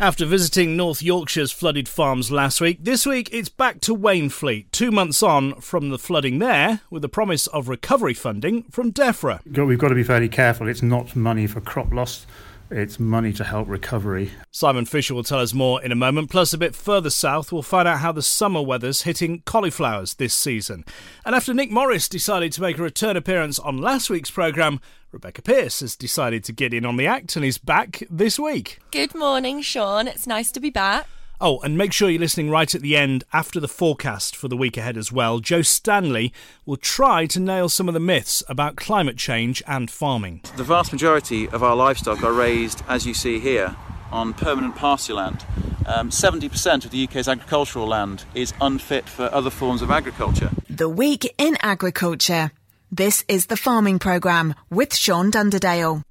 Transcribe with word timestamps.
After 0.00 0.24
visiting 0.26 0.76
North 0.76 1.02
Yorkshire's 1.02 1.50
flooded 1.50 1.88
farms 1.88 2.30
last 2.30 2.60
week, 2.60 2.78
this 2.84 3.04
week 3.04 3.28
it's 3.32 3.48
back 3.48 3.80
to 3.80 3.96
Wainfleet, 3.96 4.66
two 4.70 4.92
months 4.92 5.24
on 5.24 5.60
from 5.60 5.88
the 5.88 5.98
flooding 5.98 6.38
there, 6.38 6.82
with 6.88 7.02
the 7.02 7.08
promise 7.08 7.48
of 7.48 7.68
recovery 7.68 8.14
funding 8.14 8.62
from 8.70 8.92
DEFRA. 8.92 9.40
We've 9.44 9.76
got 9.76 9.88
to 9.88 9.96
be 9.96 10.04
fairly 10.04 10.28
careful. 10.28 10.68
It's 10.68 10.84
not 10.84 11.16
money 11.16 11.48
for 11.48 11.60
crop 11.60 11.92
loss. 11.92 12.26
It's 12.70 13.00
money 13.00 13.32
to 13.32 13.44
help 13.44 13.66
recovery. 13.68 14.30
Simon 14.50 14.84
Fisher 14.84 15.14
will 15.14 15.22
tell 15.22 15.38
us 15.38 15.54
more 15.54 15.82
in 15.82 15.90
a 15.90 15.96
moment. 15.96 16.30
Plus, 16.30 16.52
a 16.52 16.58
bit 16.58 16.74
further 16.74 17.08
south, 17.08 17.50
we'll 17.50 17.62
find 17.62 17.88
out 17.88 18.00
how 18.00 18.12
the 18.12 18.22
summer 18.22 18.60
weather's 18.60 19.02
hitting 19.02 19.42
cauliflowers 19.46 20.14
this 20.14 20.34
season. 20.34 20.84
And 21.24 21.34
after 21.34 21.54
Nick 21.54 21.70
Morris 21.70 22.08
decided 22.08 22.52
to 22.52 22.60
make 22.60 22.78
a 22.78 22.82
return 22.82 23.16
appearance 23.16 23.58
on 23.58 23.78
last 23.78 24.10
week's 24.10 24.30
programme, 24.30 24.80
Rebecca 25.12 25.40
Pearce 25.40 25.80
has 25.80 25.96
decided 25.96 26.44
to 26.44 26.52
get 26.52 26.74
in 26.74 26.84
on 26.84 26.98
the 26.98 27.06
act 27.06 27.36
and 27.36 27.44
is 27.44 27.56
back 27.56 28.02
this 28.10 28.38
week. 28.38 28.80
Good 28.90 29.14
morning, 29.14 29.62
Sean. 29.62 30.06
It's 30.06 30.26
nice 30.26 30.52
to 30.52 30.60
be 30.60 30.70
back. 30.70 31.06
Oh, 31.40 31.60
and 31.60 31.78
make 31.78 31.92
sure 31.92 32.10
you're 32.10 32.18
listening 32.18 32.50
right 32.50 32.74
at 32.74 32.82
the 32.82 32.96
end 32.96 33.22
after 33.32 33.60
the 33.60 33.68
forecast 33.68 34.34
for 34.34 34.48
the 34.48 34.56
week 34.56 34.76
ahead 34.76 34.96
as 34.96 35.12
well. 35.12 35.38
Joe 35.38 35.62
Stanley 35.62 36.32
will 36.66 36.76
try 36.76 37.26
to 37.26 37.38
nail 37.38 37.68
some 37.68 37.86
of 37.86 37.94
the 37.94 38.00
myths 38.00 38.42
about 38.48 38.74
climate 38.74 39.16
change 39.16 39.62
and 39.66 39.88
farming. 39.88 40.40
The 40.56 40.64
vast 40.64 40.92
majority 40.92 41.48
of 41.48 41.62
our 41.62 41.76
livestock 41.76 42.24
are 42.24 42.32
raised, 42.32 42.82
as 42.88 43.06
you 43.06 43.14
see 43.14 43.38
here, 43.38 43.76
on 44.10 44.34
permanent 44.34 44.74
pasture 44.74 45.14
land. 45.14 45.44
Um, 45.86 46.10
70% 46.10 46.84
of 46.84 46.90
the 46.90 47.04
UK's 47.04 47.28
agricultural 47.28 47.86
land 47.86 48.24
is 48.34 48.52
unfit 48.60 49.08
for 49.08 49.32
other 49.32 49.50
forms 49.50 49.80
of 49.80 49.92
agriculture. 49.92 50.50
The 50.68 50.88
Week 50.88 51.32
in 51.38 51.56
Agriculture. 51.60 52.50
This 52.90 53.24
is 53.28 53.46
the 53.46 53.56
Farming 53.56 54.00
Programme 54.00 54.54
with 54.70 54.94
Sean 54.94 55.30
Dunderdale. 55.30 56.02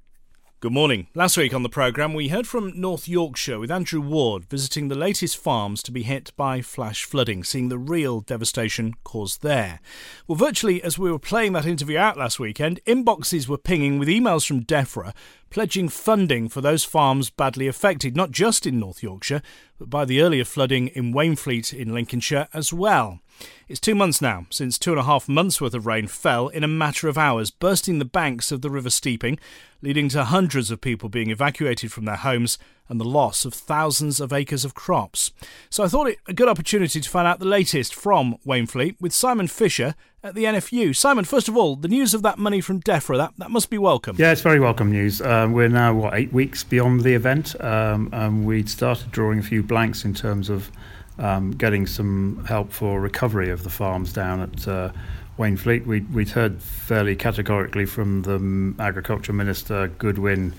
Good 0.60 0.72
morning. 0.72 1.06
Last 1.14 1.36
week 1.36 1.54
on 1.54 1.62
the 1.62 1.68
programme, 1.68 2.14
we 2.14 2.30
heard 2.30 2.44
from 2.44 2.72
North 2.74 3.06
Yorkshire 3.06 3.60
with 3.60 3.70
Andrew 3.70 4.00
Ward 4.00 4.44
visiting 4.46 4.88
the 4.88 4.96
latest 4.96 5.38
farms 5.38 5.84
to 5.84 5.92
be 5.92 6.02
hit 6.02 6.32
by 6.36 6.62
flash 6.62 7.04
flooding, 7.04 7.44
seeing 7.44 7.68
the 7.68 7.78
real 7.78 8.22
devastation 8.22 8.94
caused 9.04 9.42
there. 9.42 9.78
Well, 10.26 10.34
virtually 10.34 10.82
as 10.82 10.98
we 10.98 11.12
were 11.12 11.18
playing 11.20 11.52
that 11.52 11.64
interview 11.64 11.96
out 11.96 12.16
last 12.16 12.40
weekend, 12.40 12.80
inboxes 12.88 13.46
were 13.46 13.56
pinging 13.56 14.00
with 14.00 14.08
emails 14.08 14.44
from 14.44 14.64
DEFRA 14.64 15.14
pledging 15.50 15.88
funding 15.88 16.48
for 16.48 16.60
those 16.60 16.84
farms 16.84 17.30
badly 17.30 17.66
affected, 17.66 18.16
not 18.16 18.30
just 18.30 18.66
in 18.66 18.78
North 18.78 19.02
Yorkshire, 19.02 19.42
but 19.78 19.90
by 19.90 20.04
the 20.04 20.20
earlier 20.20 20.44
flooding 20.44 20.88
in 20.88 21.12
Wainfleet 21.12 21.72
in 21.72 21.94
Lincolnshire 21.94 22.48
as 22.52 22.72
well. 22.72 23.20
It's 23.68 23.80
two 23.80 23.94
months 23.94 24.22
now 24.22 24.46
since 24.50 24.78
two 24.78 24.92
and 24.92 25.00
a 25.00 25.04
half 25.04 25.28
months' 25.28 25.60
worth 25.60 25.74
of 25.74 25.86
rain 25.86 26.06
fell 26.06 26.48
in 26.48 26.64
a 26.64 26.68
matter 26.68 27.08
of 27.08 27.18
hours, 27.18 27.50
bursting 27.50 27.98
the 27.98 28.04
banks 28.04 28.50
of 28.50 28.62
the 28.62 28.70
River 28.70 28.90
Steeping, 28.90 29.38
leading 29.82 30.08
to 30.10 30.24
hundreds 30.24 30.70
of 30.70 30.80
people 30.80 31.08
being 31.08 31.30
evacuated 31.30 31.92
from 31.92 32.04
their 32.04 32.16
homes 32.16 32.58
and 32.88 33.00
the 33.00 33.04
loss 33.04 33.44
of 33.44 33.54
thousands 33.54 34.20
of 34.20 34.32
acres 34.32 34.64
of 34.64 34.74
crops. 34.74 35.30
So 35.70 35.84
I 35.84 35.88
thought 35.88 36.08
it 36.08 36.18
a 36.26 36.32
good 36.32 36.48
opportunity 36.48 37.00
to 37.00 37.10
find 37.10 37.28
out 37.28 37.38
the 37.38 37.44
latest 37.44 37.94
from 37.94 38.38
Wainfleet 38.46 38.96
with 39.00 39.12
Simon 39.12 39.46
Fisher 39.46 39.94
at 40.22 40.34
the 40.34 40.44
NFU. 40.44 40.96
Simon, 40.96 41.24
first 41.24 41.48
of 41.48 41.56
all, 41.56 41.76
the 41.76 41.88
news 41.88 42.14
of 42.14 42.22
that 42.22 42.38
money 42.38 42.60
from 42.60 42.80
DEFRA, 42.80 43.18
that, 43.18 43.34
that 43.36 43.50
must 43.50 43.70
be 43.70 43.78
welcome. 43.78 44.16
Yeah, 44.18 44.32
it's 44.32 44.40
very 44.40 44.58
welcome 44.58 44.90
news. 44.90 45.20
Um, 45.20 45.52
we're 45.52 45.68
now, 45.68 45.94
what, 45.94 46.14
eight 46.14 46.32
weeks 46.32 46.64
beyond 46.64 47.02
the 47.02 47.14
event, 47.14 47.60
um, 47.62 48.08
and 48.12 48.44
we'd 48.44 48.68
started 48.68 49.10
drawing 49.10 49.38
a 49.38 49.42
few 49.42 49.62
blanks 49.62 50.04
in 50.04 50.14
terms 50.14 50.48
of 50.48 50.70
um, 51.18 51.50
getting 51.52 51.86
some 51.86 52.44
help 52.46 52.72
for 52.72 53.00
recovery 53.00 53.50
of 53.50 53.62
the 53.64 53.70
farms 53.70 54.12
down 54.12 54.40
at 54.40 54.68
uh, 54.68 54.92
Wainfleet. 55.38 55.86
We'd, 55.86 56.12
we'd 56.12 56.28
heard 56.28 56.60
fairly 56.60 57.16
categorically 57.16 57.86
from 57.86 58.22
the 58.22 58.74
Agriculture 58.82 59.32
Minister 59.32 59.88
Goodwill 59.98 60.52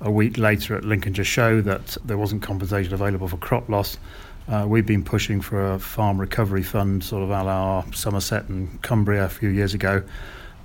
a 0.00 0.10
week 0.10 0.38
later 0.38 0.76
at 0.76 0.84
Lincolnshire 0.84 1.24
Show 1.24 1.60
that 1.62 1.96
there 2.04 2.18
wasn't 2.18 2.42
compensation 2.42 2.94
available 2.94 3.28
for 3.28 3.36
crop 3.36 3.68
loss. 3.68 3.96
Uh, 4.48 4.66
we've 4.68 4.86
been 4.86 5.04
pushing 5.04 5.40
for 5.40 5.74
a 5.74 5.78
farm 5.78 6.20
recovery 6.20 6.62
fund, 6.62 7.02
sort 7.02 7.22
of 7.22 7.30
a 7.30 7.42
la 7.42 7.84
Somerset 7.92 8.48
and 8.48 8.82
Cumbria 8.82 9.24
a 9.24 9.28
few 9.28 9.48
years 9.48 9.72
ago. 9.72 10.02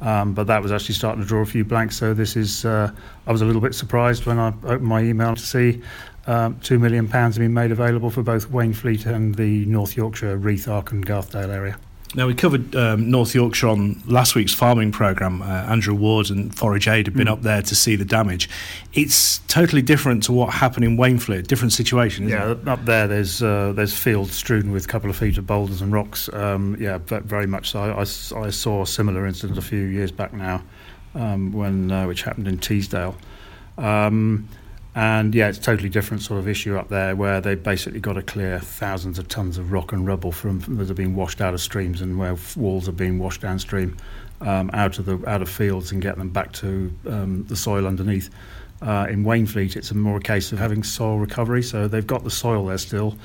Um, 0.02 0.34
but 0.34 0.48
that 0.48 0.62
was 0.64 0.72
actually 0.72 0.96
starting 0.96 1.22
to 1.22 1.28
draw 1.28 1.42
a 1.42 1.46
few 1.46 1.66
blanks. 1.66 1.98
So 1.98 2.14
this 2.14 2.36
is, 2.36 2.66
uh, 2.66 2.92
I 3.28 3.32
was 3.32 3.42
a 3.42 3.46
little 3.46 3.62
bit 3.62 3.76
surprised 3.76 4.26
when 4.26 4.40
I 4.40 4.48
opened 4.64 4.84
my 4.84 5.02
email 5.02 5.36
to 5.36 5.42
see 5.42 5.82
um, 6.30 6.56
£2 6.58 6.80
million 6.80 7.08
have 7.08 7.36
been 7.38 7.54
made 7.56 7.72
available 7.72 8.12
for 8.12 8.22
both 8.22 8.50
Wainfleet 8.50 9.08
and 9.08 9.34
the 9.34 9.66
North 9.66 9.98
Yorkshire, 9.98 10.38
Reeth, 10.38 10.68
Arkengarthdale 10.68 11.50
area. 11.50 11.76
Now, 12.14 12.28
we 12.28 12.36
covered 12.36 12.76
um, 12.76 13.10
North 13.10 13.34
Yorkshire 13.34 13.68
on 13.68 14.02
last 14.06 14.36
week's 14.36 14.54
farming 14.54 14.92
programme. 14.92 15.42
Uh, 15.42 15.46
Andrew 15.46 15.96
Ward 15.96 16.30
and 16.30 16.56
Forage 16.56 16.88
Aid 16.88 17.08
have 17.08 17.16
been 17.16 17.28
mm. 17.28 17.32
up 17.32 17.42
there 17.42 17.64
to 17.64 17.76
see 17.76 17.96
the 17.96 18.06
damage. 18.06 18.48
It's 18.94 19.40
totally 19.48 19.82
different 19.82 20.24
to 20.24 20.32
what 20.32 20.54
happened 20.54 20.86
in 20.86 20.98
Wainfleet, 20.98 21.48
different 21.48 21.74
situation, 21.74 22.28
yeah, 22.28 22.52
it? 22.52 22.68
up 22.68 22.86
there 22.86 23.08
there's 23.08 23.44
uh, 23.44 23.74
there's 23.74 23.96
fields 23.96 24.34
strewn 24.34 24.72
with 24.72 24.86
a 24.86 24.88
couple 24.88 25.10
of 25.10 25.18
feet 25.18 25.38
of 25.38 25.46
boulders 25.46 25.82
and 25.82 25.94
rocks. 25.94 26.32
Um, 26.34 26.78
yeah, 26.80 26.98
very 27.00 27.48
much 27.48 27.70
so. 27.70 27.80
I, 27.80 28.02
I, 28.02 28.50
saw 28.50 28.82
a 28.82 28.88
similar 28.88 29.28
incident 29.28 29.60
a 29.60 29.64
few 29.64 29.82
years 29.82 30.12
back 30.12 30.34
now 30.34 30.64
um, 31.14 31.52
when 31.52 31.92
uh, 31.92 32.08
which 32.08 32.24
happened 32.24 32.48
in 32.48 32.58
Teesdale. 32.58 33.16
Um, 33.78 34.48
and 35.00 35.34
yeah, 35.34 35.48
it's 35.48 35.60
totally 35.60 35.88
different 35.88 36.22
sort 36.22 36.42
of 36.42 36.48
issue 36.50 36.76
up 36.76 36.90
there 36.90 37.16
where 37.16 37.40
they've 37.40 37.64
basically 37.64 38.02
got 38.02 38.14
to 38.14 38.22
clear 38.22 38.60
thousands 38.60 39.18
of 39.18 39.30
tons 39.30 39.58
of 39.58 39.72
rock 39.72 39.94
and 39.94 40.06
rubble 40.06 40.34
from, 40.34 40.60
from 40.60 40.76
that 40.76 40.90
have 40.90 40.98
been 40.98 41.16
washed 41.16 41.40
out 41.40 41.54
of 41.54 41.62
streams 41.62 42.02
and 42.02 42.20
where 42.20 42.36
walls 42.58 42.90
are 42.90 42.92
being 42.92 43.18
washed 43.18 43.40
downstream 43.40 43.96
um, 44.42 44.70
out 44.74 45.00
of 45.00 45.06
the 45.06 45.18
out 45.26 45.42
of 45.42 45.48
fields 45.48 45.94
and 45.94 46.02
get 46.02 46.18
them 46.18 46.28
back 46.28 46.52
to 46.52 46.94
um, 47.08 47.46
the 47.46 47.56
soil 47.56 47.88
underneath. 47.88 48.30
Uh, 48.82 49.08
in 49.10 49.24
Wainfleet, 49.24 49.78
it's 49.78 49.92
a 49.92 49.96
more 49.96 50.18
a 50.18 50.22
case 50.22 50.52
of 50.52 50.60
having 50.60 50.84
soil 50.84 51.18
recovery. 51.18 51.64
So 51.64 51.88
they've 51.88 52.06
got 52.06 52.26
the 52.26 52.32
soil 52.32 52.66
there 52.66 52.78
still. 52.78 53.18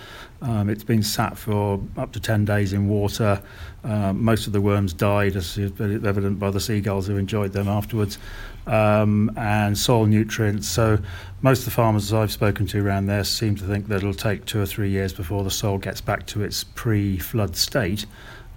Um, 0.42 0.68
it's 0.68 0.84
been 0.84 1.02
sat 1.02 1.38
for 1.38 1.80
up 1.96 2.12
to 2.12 2.20
10 2.20 2.44
days 2.44 2.72
in 2.72 2.88
water. 2.88 3.42
Uh, 3.82 4.12
most 4.12 4.46
of 4.46 4.52
the 4.52 4.60
worms 4.60 4.92
died, 4.92 5.36
as 5.36 5.56
is 5.56 5.72
evident 5.80 6.38
by 6.38 6.50
the 6.50 6.60
seagulls 6.60 7.06
who 7.06 7.16
enjoyed 7.16 7.52
them 7.52 7.68
afterwards, 7.68 8.18
um, 8.66 9.30
and 9.36 9.76
soil 9.78 10.06
nutrients. 10.06 10.68
So 10.68 10.98
most 11.40 11.60
of 11.60 11.64
the 11.66 11.70
farmers 11.70 12.12
I've 12.12 12.32
spoken 12.32 12.66
to 12.68 12.84
around 12.84 13.06
there 13.06 13.24
seem 13.24 13.56
to 13.56 13.64
think 13.64 13.88
that 13.88 13.96
it'll 13.96 14.12
take 14.12 14.44
two 14.44 14.60
or 14.60 14.66
three 14.66 14.90
years 14.90 15.12
before 15.12 15.44
the 15.44 15.50
soil 15.50 15.78
gets 15.78 16.00
back 16.00 16.26
to 16.28 16.42
its 16.42 16.64
pre-flood 16.64 17.56
state. 17.56 18.06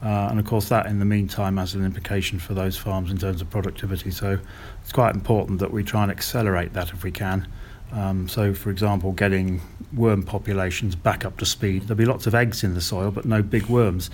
Uh, 0.01 0.27
and 0.29 0.39
of 0.39 0.45
course, 0.45 0.69
that 0.69 0.85
in 0.85 0.99
the 0.99 1.05
meantime 1.05 1.57
has 1.57 1.73
an 1.73 1.83
implication 1.83 2.37
for 2.37 2.53
those 2.53 2.77
farms 2.77 3.09
in 3.09 3.17
terms 3.17 3.41
of 3.41 3.49
productivity. 3.49 4.11
So 4.11 4.37
it's 4.83 4.91
quite 4.91 5.15
important 5.15 5.59
that 5.59 5.71
we 5.71 5.83
try 5.83 6.03
and 6.03 6.11
accelerate 6.11 6.73
that 6.73 6.91
if 6.91 7.03
we 7.03 7.11
can. 7.11 7.47
Um, 7.91 8.27
so, 8.27 8.53
for 8.53 8.69
example, 8.69 9.13
getting 9.13 9.61
worm 9.93 10.23
populations 10.23 10.95
back 10.95 11.23
up 11.25 11.37
to 11.37 11.45
speed. 11.45 11.83
There'll 11.83 11.95
be 11.95 12.05
lots 12.05 12.27
of 12.27 12.35
eggs 12.35 12.63
in 12.63 12.73
the 12.73 12.81
soil, 12.81 13.11
but 13.11 13.25
no 13.25 13.41
big 13.41 13.67
worms. 13.67 14.09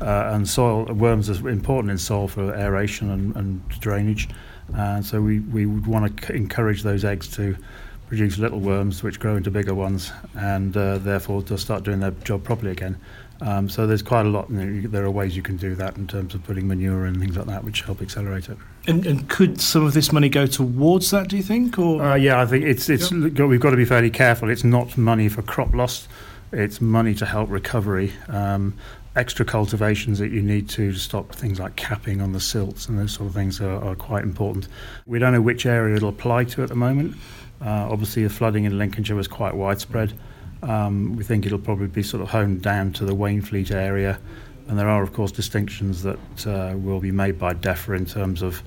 Uh, 0.00 0.30
and 0.32 0.48
soil 0.48 0.84
worms 0.86 1.28
are 1.28 1.48
important 1.48 1.90
in 1.90 1.98
soil 1.98 2.28
for 2.28 2.54
aeration 2.54 3.10
and, 3.10 3.36
and 3.36 3.68
drainage. 3.80 4.28
And 4.74 5.04
so 5.04 5.20
we, 5.20 5.40
we 5.40 5.66
would 5.66 5.86
want 5.86 6.20
to 6.22 6.32
encourage 6.32 6.82
those 6.82 7.04
eggs 7.04 7.28
to 7.36 7.56
produce 8.08 8.38
little 8.38 8.60
worms 8.60 9.02
which 9.02 9.20
grow 9.20 9.36
into 9.36 9.50
bigger 9.50 9.74
ones 9.74 10.10
and 10.34 10.74
uh, 10.76 10.96
therefore 10.98 11.42
to 11.42 11.58
start 11.58 11.84
doing 11.84 12.00
their 12.00 12.10
job 12.10 12.42
properly 12.42 12.70
again. 12.70 12.96
Um, 13.40 13.68
so 13.68 13.86
there's 13.86 14.02
quite 14.02 14.26
a 14.26 14.30
lot. 14.30 14.50
You 14.50 14.56
know, 14.56 14.88
there 14.88 15.04
are 15.04 15.10
ways 15.10 15.36
you 15.36 15.42
can 15.42 15.56
do 15.56 15.74
that 15.76 15.96
in 15.96 16.06
terms 16.06 16.34
of 16.34 16.42
putting 16.44 16.66
manure 16.66 17.04
and 17.04 17.20
things 17.20 17.36
like 17.36 17.46
that, 17.46 17.64
which 17.64 17.82
help 17.82 18.02
accelerate 18.02 18.48
it. 18.48 18.56
And, 18.88 19.06
and 19.06 19.28
could 19.28 19.60
some 19.60 19.84
of 19.84 19.92
this 19.92 20.12
money 20.12 20.28
go 20.28 20.46
towards 20.46 21.10
that? 21.10 21.28
Do 21.28 21.36
you 21.36 21.42
think? 21.42 21.78
Or 21.78 22.02
uh, 22.02 22.14
yeah, 22.14 22.40
I 22.40 22.46
think 22.46 22.64
it's 22.64 22.88
it's 22.88 23.12
yeah. 23.12 23.44
we've 23.44 23.60
got 23.60 23.70
to 23.70 23.76
be 23.76 23.84
fairly 23.84 24.10
careful. 24.10 24.48
It's 24.48 24.64
not 24.64 24.96
money 24.96 25.28
for 25.28 25.42
crop 25.42 25.74
loss. 25.74 26.08
It's 26.52 26.80
money 26.80 27.14
to 27.16 27.26
help 27.26 27.50
recovery. 27.50 28.12
Um, 28.28 28.74
extra 29.14 29.44
cultivations 29.44 30.18
that 30.20 30.30
you 30.30 30.40
need 30.40 30.68
to, 30.70 30.92
to 30.92 30.98
stop 30.98 31.34
things 31.34 31.58
like 31.58 31.76
capping 31.76 32.20
on 32.20 32.32
the 32.32 32.40
silts 32.40 32.88
and 32.88 32.98
those 32.98 33.12
sort 33.12 33.28
of 33.28 33.34
things 33.34 33.60
are, 33.60 33.82
are 33.82 33.96
quite 33.96 34.22
important. 34.22 34.68
We 35.06 35.18
don't 35.18 35.32
know 35.32 35.40
which 35.40 35.66
area 35.66 35.96
it'll 35.96 36.10
apply 36.10 36.44
to 36.44 36.62
at 36.62 36.68
the 36.68 36.76
moment. 36.76 37.16
Uh, 37.60 37.88
obviously, 37.90 38.22
the 38.22 38.30
flooding 38.30 38.64
in 38.64 38.78
Lincolnshire 38.78 39.16
was 39.16 39.26
quite 39.26 39.54
widespread. 39.54 40.12
Um, 40.62 41.16
we 41.16 41.24
think 41.24 41.46
it'll 41.46 41.58
probably 41.58 41.88
be 41.88 42.02
sort 42.02 42.22
of 42.22 42.30
honed 42.30 42.62
down 42.62 42.92
to 42.94 43.04
the 43.04 43.14
Wainfleet 43.14 43.70
area, 43.70 44.18
and 44.68 44.78
there 44.78 44.88
are, 44.88 45.02
of 45.02 45.12
course, 45.12 45.32
distinctions 45.32 46.02
that 46.02 46.46
uh, 46.46 46.76
will 46.76 47.00
be 47.00 47.10
made 47.10 47.38
by 47.38 47.54
DEFRA 47.54 47.96
in 47.96 48.06
terms 48.06 48.42
of 48.42 48.62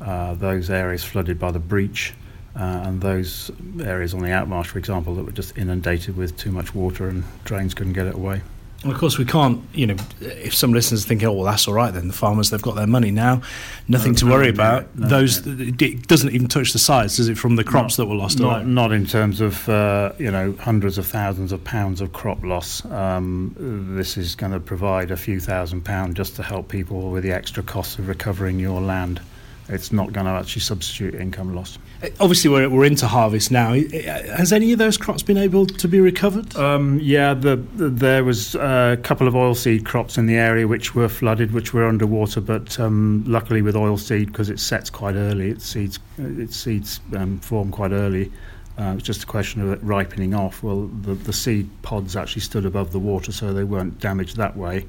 uh, 0.00 0.34
those 0.34 0.68
areas 0.68 1.04
flooded 1.04 1.38
by 1.38 1.50
the 1.50 1.60
breach 1.60 2.12
uh, 2.56 2.82
and 2.84 3.00
those 3.00 3.50
areas 3.80 4.14
on 4.14 4.20
the 4.20 4.28
outmarsh, 4.28 4.66
for 4.66 4.78
example, 4.78 5.14
that 5.14 5.24
were 5.24 5.32
just 5.32 5.56
inundated 5.56 6.16
with 6.16 6.36
too 6.36 6.50
much 6.50 6.74
water 6.74 7.08
and 7.08 7.24
drains 7.44 7.72
couldn't 7.72 7.92
get 7.92 8.06
it 8.06 8.14
away. 8.14 8.42
Well, 8.84 8.92
of 8.92 8.98
course, 8.98 9.16
we 9.16 9.24
can't, 9.24 9.62
you 9.72 9.86
know, 9.86 9.96
if 10.20 10.54
some 10.54 10.72
listeners 10.74 11.06
think, 11.06 11.22
oh, 11.22 11.32
well, 11.32 11.44
that's 11.44 11.66
all 11.66 11.72
right 11.72 11.90
then, 11.90 12.06
the 12.08 12.14
farmers, 12.14 12.50
they've 12.50 12.60
got 12.60 12.76
their 12.76 12.86
money 12.86 13.10
now, 13.10 13.40
nothing 13.88 14.12
no, 14.12 14.18
to 14.18 14.26
worry 14.26 14.46
no, 14.48 14.52
about. 14.52 14.94
No, 14.94 15.08
Those, 15.08 15.46
it 15.46 16.06
doesn't 16.06 16.30
even 16.34 16.48
touch 16.48 16.74
the 16.74 16.78
size, 16.78 17.16
does 17.16 17.28
it, 17.28 17.38
from 17.38 17.56
the 17.56 17.64
crops 17.64 17.98
not, 17.98 18.04
that 18.04 18.10
were 18.10 18.16
lost? 18.16 18.38
Not, 18.40 18.66
not 18.66 18.92
in 18.92 19.06
terms 19.06 19.40
of, 19.40 19.66
uh, 19.70 20.12
you 20.18 20.30
know, 20.30 20.52
hundreds 20.60 20.98
of 20.98 21.06
thousands 21.06 21.50
of 21.50 21.64
pounds 21.64 22.02
of 22.02 22.12
crop 22.12 22.44
loss. 22.44 22.84
Um, 22.86 23.54
this 23.96 24.18
is 24.18 24.34
going 24.34 24.52
to 24.52 24.60
provide 24.60 25.10
a 25.10 25.16
few 25.16 25.40
thousand 25.40 25.82
pounds 25.82 26.14
just 26.14 26.36
to 26.36 26.42
help 26.42 26.68
people 26.68 27.10
with 27.10 27.22
the 27.22 27.32
extra 27.32 27.62
costs 27.62 27.98
of 27.98 28.06
recovering 28.06 28.58
your 28.58 28.82
land. 28.82 29.20
It's 29.68 29.92
not 29.92 30.12
going 30.12 30.26
to 30.26 30.32
actually 30.32 30.60
substitute 30.60 31.14
income 31.14 31.54
loss. 31.54 31.78
Obviously, 32.20 32.50
we're, 32.50 32.68
we're 32.68 32.84
into 32.84 33.06
harvest 33.06 33.50
now. 33.50 33.72
Has 33.72 34.52
any 34.52 34.72
of 34.72 34.78
those 34.78 34.98
crops 34.98 35.22
been 35.22 35.38
able 35.38 35.64
to 35.64 35.88
be 35.88 36.00
recovered? 36.00 36.54
Um, 36.54 37.00
yeah, 37.00 37.32
the, 37.32 37.56
the, 37.56 37.88
there 37.88 38.24
was 38.24 38.54
a 38.54 38.98
couple 39.02 39.26
of 39.26 39.34
oilseed 39.34 39.86
crops 39.86 40.18
in 40.18 40.26
the 40.26 40.36
area 40.36 40.68
which 40.68 40.94
were 40.94 41.08
flooded, 41.08 41.52
which 41.52 41.72
were 41.72 41.86
underwater. 41.86 42.42
But 42.42 42.78
um, 42.78 43.24
luckily, 43.26 43.62
with 43.62 43.74
oilseed, 43.74 44.26
because 44.26 44.50
it 44.50 44.60
sets 44.60 44.90
quite 44.90 45.14
early, 45.14 45.50
its 45.50 45.64
seeds 45.64 45.98
its 46.18 46.56
seeds 46.56 47.00
um, 47.16 47.38
form 47.38 47.70
quite 47.70 47.92
early. 47.92 48.30
Uh, 48.78 48.90
it 48.90 48.94
was 48.94 49.02
just 49.02 49.22
a 49.22 49.26
question 49.26 49.62
of 49.62 49.70
it 49.70 49.78
ripening 49.82 50.34
off. 50.34 50.62
Well, 50.62 50.88
the, 50.88 51.14
the 51.14 51.32
seed 51.32 51.70
pods 51.82 52.16
actually 52.16 52.42
stood 52.42 52.66
above 52.66 52.92
the 52.92 52.98
water, 52.98 53.32
so 53.32 53.52
they 53.52 53.64
weren't 53.64 53.98
damaged 54.00 54.36
that 54.36 54.56
way. 54.56 54.86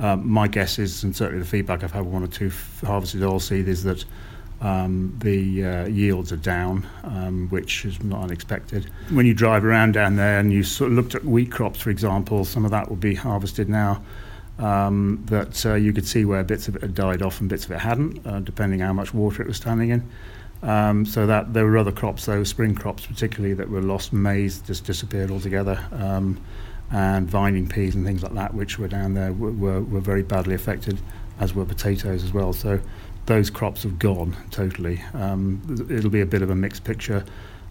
Um, 0.00 0.28
my 0.28 0.48
guess 0.48 0.78
is, 0.78 1.04
and 1.04 1.14
certainly 1.14 1.40
the 1.42 1.48
feedback 1.48 1.84
I've 1.84 1.92
had 1.92 2.06
one 2.06 2.24
or 2.24 2.26
two 2.26 2.46
f- 2.46 2.82
harvested 2.84 3.20
oilseed, 3.20 3.68
is 3.68 3.84
that 3.84 4.04
um, 4.62 5.14
the 5.20 5.64
uh, 5.64 5.86
yields 5.86 6.32
are 6.32 6.38
down, 6.38 6.86
um, 7.04 7.48
which 7.50 7.84
is 7.84 8.02
not 8.02 8.22
unexpected. 8.22 8.90
When 9.10 9.26
you 9.26 9.34
drive 9.34 9.64
around 9.64 9.92
down 9.92 10.16
there 10.16 10.38
and 10.38 10.52
you 10.52 10.62
sort 10.62 10.90
of 10.90 10.96
looked 10.96 11.14
at 11.14 11.24
wheat 11.24 11.52
crops, 11.52 11.80
for 11.80 11.90
example, 11.90 12.44
some 12.44 12.64
of 12.64 12.70
that 12.70 12.88
will 12.88 12.96
be 12.96 13.14
harvested 13.14 13.68
now. 13.68 14.02
Um, 14.58 15.22
that 15.26 15.64
uh, 15.64 15.74
you 15.74 15.90
could 15.94 16.06
see 16.06 16.26
where 16.26 16.44
bits 16.44 16.68
of 16.68 16.76
it 16.76 16.82
had 16.82 16.94
died 16.94 17.22
off 17.22 17.40
and 17.40 17.48
bits 17.48 17.64
of 17.64 17.70
it 17.70 17.78
hadn't, 17.78 18.26
uh, 18.26 18.40
depending 18.40 18.80
how 18.80 18.92
much 18.92 19.14
water 19.14 19.40
it 19.40 19.48
was 19.48 19.56
standing 19.56 19.88
in. 19.88 20.06
Um, 20.62 21.06
so 21.06 21.26
that 21.26 21.54
there 21.54 21.64
were 21.64 21.78
other 21.78 21.92
crops, 21.92 22.26
though 22.26 22.44
spring 22.44 22.74
crops 22.74 23.06
particularly, 23.06 23.54
that 23.54 23.70
were 23.70 23.80
lost. 23.80 24.12
Maize 24.12 24.60
just 24.60 24.84
disappeared 24.84 25.30
altogether. 25.30 25.82
And 26.92 27.28
vining 27.30 27.68
peas 27.68 27.94
and 27.94 28.04
things 28.04 28.22
like 28.22 28.34
that, 28.34 28.52
which 28.52 28.78
were 28.78 28.88
down 28.88 29.14
there, 29.14 29.32
were, 29.32 29.52
were, 29.52 29.80
were 29.80 30.00
very 30.00 30.22
badly 30.22 30.54
affected, 30.54 30.98
as 31.38 31.54
were 31.54 31.64
potatoes 31.64 32.24
as 32.24 32.32
well. 32.32 32.52
So 32.52 32.80
those 33.26 33.48
crops 33.48 33.84
have 33.84 33.98
gone 33.98 34.36
totally. 34.50 35.00
Um, 35.14 35.62
it'll 35.88 36.10
be 36.10 36.20
a 36.20 36.26
bit 36.26 36.42
of 36.42 36.50
a 36.50 36.54
mixed 36.56 36.82
picture. 36.82 37.24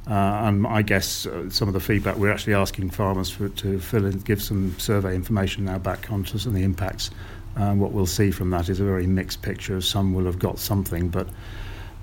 Uh, 0.07 0.13
and 0.47 0.65
I 0.65 0.81
guess 0.81 1.25
uh, 1.25 1.49
some 1.49 1.67
of 1.67 1.73
the 1.73 1.79
feedback 1.79 2.15
we're 2.15 2.31
actually 2.31 2.53
asking 2.53 2.91
farmers 2.91 3.29
for, 3.29 3.49
to 3.49 3.79
fill 3.79 4.05
in, 4.05 4.19
give 4.19 4.41
some 4.41 4.79
survey 4.79 5.13
information 5.15 5.65
now 5.65 5.77
back 5.77 6.11
onto 6.11 6.37
some 6.37 6.53
of 6.53 6.55
the 6.55 6.63
impacts. 6.63 7.11
Um, 7.57 7.79
what 7.79 7.91
we'll 7.91 8.05
see 8.05 8.31
from 8.31 8.49
that 8.51 8.69
is 8.69 8.79
a 8.79 8.85
very 8.85 9.05
mixed 9.05 9.41
picture. 9.41 9.81
Some 9.81 10.13
will 10.13 10.25
have 10.25 10.39
got 10.39 10.59
something, 10.59 11.09
but 11.09 11.27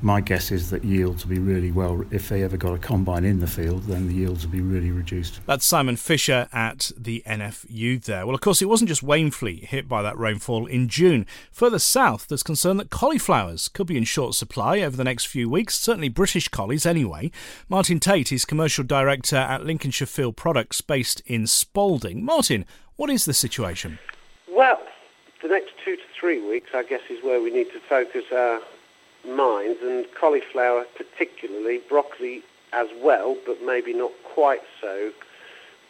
my 0.06 0.20
guess 0.20 0.52
is 0.52 0.70
that 0.70 0.84
yields 0.84 1.26
will 1.26 1.34
be 1.34 1.40
really 1.40 1.72
well. 1.72 2.04
If 2.12 2.28
they 2.28 2.44
ever 2.44 2.56
got 2.56 2.72
a 2.72 2.78
combine 2.78 3.24
in 3.24 3.40
the 3.40 3.46
field, 3.48 3.82
then 3.82 4.06
the 4.06 4.14
yields 4.14 4.46
will 4.46 4.52
be 4.52 4.60
really 4.60 4.92
reduced. 4.92 5.40
That's 5.46 5.66
Simon 5.66 5.96
Fisher 5.96 6.48
at 6.52 6.92
the 6.96 7.24
NFU 7.26 8.02
there. 8.04 8.24
Well, 8.24 8.36
of 8.36 8.40
course, 8.40 8.62
it 8.62 8.66
wasn't 8.66 8.86
just 8.86 9.04
Wainfleet 9.04 9.64
hit 9.64 9.88
by 9.88 10.02
that 10.02 10.16
rainfall 10.16 10.66
in 10.66 10.88
June. 10.88 11.26
Further 11.50 11.80
south, 11.80 12.28
there's 12.28 12.44
concern 12.44 12.76
that 12.76 12.88
cauliflowers 12.88 13.66
could 13.66 13.88
be 13.88 13.96
in 13.96 14.04
short 14.04 14.36
supply 14.36 14.80
over 14.80 14.96
the 14.96 15.02
next 15.02 15.26
few 15.26 15.50
weeks, 15.50 15.76
certainly 15.76 16.08
British 16.08 16.48
caulis 16.50 16.86
anyway. 16.86 17.32
Martin 17.68 17.98
Tate 17.98 18.30
is 18.30 18.44
commercial 18.44 18.84
director 18.84 19.34
at 19.34 19.66
Lincolnshire 19.66 20.06
Field 20.06 20.36
Products 20.36 20.80
based 20.82 21.20
in 21.26 21.48
Spalding. 21.48 22.24
Martin, 22.24 22.64
what 22.94 23.10
is 23.10 23.24
the 23.24 23.34
situation? 23.34 23.98
Well, 24.48 24.80
the 25.42 25.48
next 25.48 25.72
two 25.84 25.96
to 25.96 26.02
three 26.18 26.40
weeks, 26.48 26.70
I 26.74 26.84
guess, 26.84 27.02
is 27.10 27.24
where 27.24 27.42
we 27.42 27.50
need 27.50 27.72
to 27.72 27.80
focus 27.80 28.26
our 28.32 28.60
minds, 29.26 29.80
and 29.82 30.06
cauliflower 30.14 30.84
particularly, 30.96 31.78
broccoli 31.88 32.42
as 32.72 32.88
well, 33.02 33.36
but 33.46 33.62
maybe 33.62 33.92
not 33.92 34.12
quite 34.24 34.62
so 34.80 35.12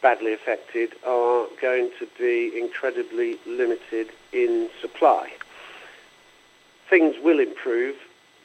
badly 0.02 0.32
affected, 0.32 0.92
are 1.04 1.46
going 1.60 1.90
to 1.98 2.06
be 2.18 2.58
incredibly 2.58 3.38
limited 3.46 4.08
in 4.32 4.68
supply. 4.80 5.32
Things 6.88 7.16
will 7.22 7.40
improve 7.40 7.96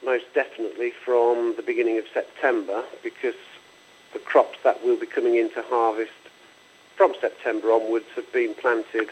most 0.04 0.24
definitely 0.34 0.90
from 0.90 1.54
the 1.56 1.62
beginning 1.62 1.98
of 1.98 2.04
September 2.12 2.82
because 3.02 3.36
the 4.12 4.18
crops 4.18 4.58
that 4.64 4.84
will 4.84 4.96
be 4.96 5.06
coming 5.06 5.36
into 5.36 5.62
harvest 5.62 6.10
from 6.96 7.14
September 7.20 7.70
onwards 7.70 8.06
have 8.16 8.30
been 8.32 8.54
planted 8.54 9.08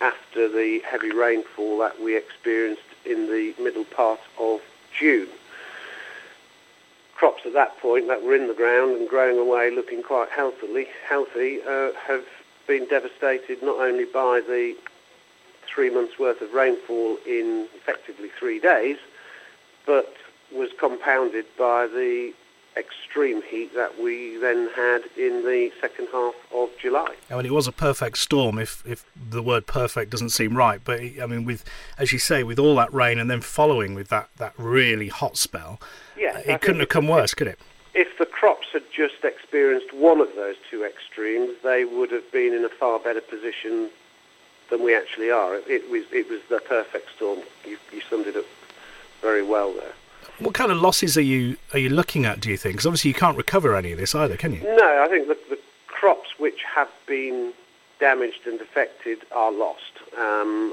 after 0.00 0.48
the 0.48 0.80
heavy 0.86 1.10
rainfall 1.10 1.78
that 1.78 2.00
we 2.00 2.16
experienced 2.16 2.82
in 3.04 3.26
the 3.26 3.54
middle 3.60 3.84
part 3.84 4.20
of 4.38 4.60
June. 4.98 5.28
Crops 7.14 7.42
at 7.46 7.52
that 7.52 7.78
point 7.80 8.06
that 8.08 8.22
were 8.22 8.34
in 8.34 8.46
the 8.46 8.54
ground 8.54 8.96
and 8.96 9.08
growing 9.08 9.38
away 9.38 9.70
looking 9.70 10.02
quite 10.02 10.28
healthily, 10.30 10.86
healthy 11.08 11.60
uh, 11.66 11.90
have 12.06 12.24
been 12.66 12.86
devastated 12.86 13.62
not 13.62 13.78
only 13.78 14.04
by 14.04 14.40
the 14.40 14.76
three 15.66 15.90
months 15.90 16.18
worth 16.18 16.40
of 16.40 16.52
rainfall 16.54 17.18
in 17.26 17.66
effectively 17.74 18.28
three 18.38 18.58
days, 18.58 18.98
but 19.86 20.14
was 20.52 20.70
compounded 20.78 21.44
by 21.58 21.86
the 21.86 22.32
extreme 22.78 23.42
heat 23.42 23.74
that 23.74 24.00
we 24.00 24.36
then 24.36 24.70
had 24.74 25.02
in 25.16 25.44
the 25.44 25.70
second 25.80 26.08
half 26.12 26.34
of 26.54 26.70
July. 26.80 27.14
I 27.30 27.36
mean, 27.36 27.46
it 27.46 27.52
was 27.52 27.66
a 27.66 27.72
perfect 27.72 28.18
storm, 28.18 28.58
if 28.58 28.84
if 28.86 29.04
the 29.30 29.42
word 29.42 29.66
perfect 29.66 30.10
doesn't 30.10 30.30
seem 30.30 30.56
right. 30.56 30.80
But 30.82 31.00
I 31.00 31.26
mean, 31.26 31.44
with 31.44 31.64
as 31.98 32.12
you 32.12 32.18
say, 32.18 32.44
with 32.44 32.58
all 32.58 32.76
that 32.76 32.92
rain 32.94 33.18
and 33.18 33.30
then 33.30 33.40
following 33.40 33.94
with 33.94 34.08
that, 34.08 34.28
that 34.36 34.52
really 34.56 35.08
hot 35.08 35.36
spell, 35.36 35.80
yes, 36.16 36.36
uh, 36.36 36.52
it 36.52 36.60
couldn't 36.60 36.80
have 36.80 36.88
come 36.88 37.08
worse, 37.08 37.34
could 37.34 37.48
it? 37.48 37.58
If 37.94 38.16
the 38.18 38.26
crops 38.26 38.68
had 38.72 38.84
just 38.92 39.24
experienced 39.24 39.92
one 39.92 40.20
of 40.20 40.34
those 40.36 40.56
two 40.70 40.84
extremes, 40.84 41.56
they 41.64 41.84
would 41.84 42.12
have 42.12 42.30
been 42.30 42.54
in 42.54 42.64
a 42.64 42.68
far 42.68 43.00
better 43.00 43.20
position 43.20 43.90
than 44.70 44.84
we 44.84 44.94
actually 44.94 45.30
are. 45.30 45.56
It, 45.56 45.64
it 45.68 45.90
was 45.90 46.04
it 46.12 46.28
was 46.30 46.40
the 46.48 46.60
perfect 46.60 47.08
storm. 47.16 47.40
You, 47.66 47.78
you 47.92 48.00
summed 48.02 48.26
it 48.26 48.36
up 48.36 48.44
very 49.20 49.42
well 49.42 49.72
there. 49.72 49.94
What 50.38 50.54
kind 50.54 50.70
of 50.70 50.80
losses 50.80 51.18
are 51.18 51.22
you 51.22 51.56
are 51.72 51.78
you 51.78 51.88
looking 51.88 52.24
at? 52.24 52.40
Do 52.40 52.50
you 52.50 52.56
think? 52.56 52.74
Because 52.74 52.86
obviously 52.86 53.08
you 53.08 53.14
can't 53.14 53.36
recover 53.36 53.74
any 53.74 53.92
of 53.92 53.98
this 53.98 54.14
either, 54.14 54.36
can 54.36 54.52
you? 54.52 54.62
No, 54.62 55.02
I 55.02 55.08
think 55.08 55.26
the, 55.26 55.36
the 55.50 55.58
crops 55.86 56.38
which 56.38 56.62
have 56.62 56.90
been 57.06 57.52
damaged 57.98 58.46
and 58.46 58.60
affected 58.60 59.18
are 59.32 59.50
lost. 59.50 59.92
Um, 60.16 60.72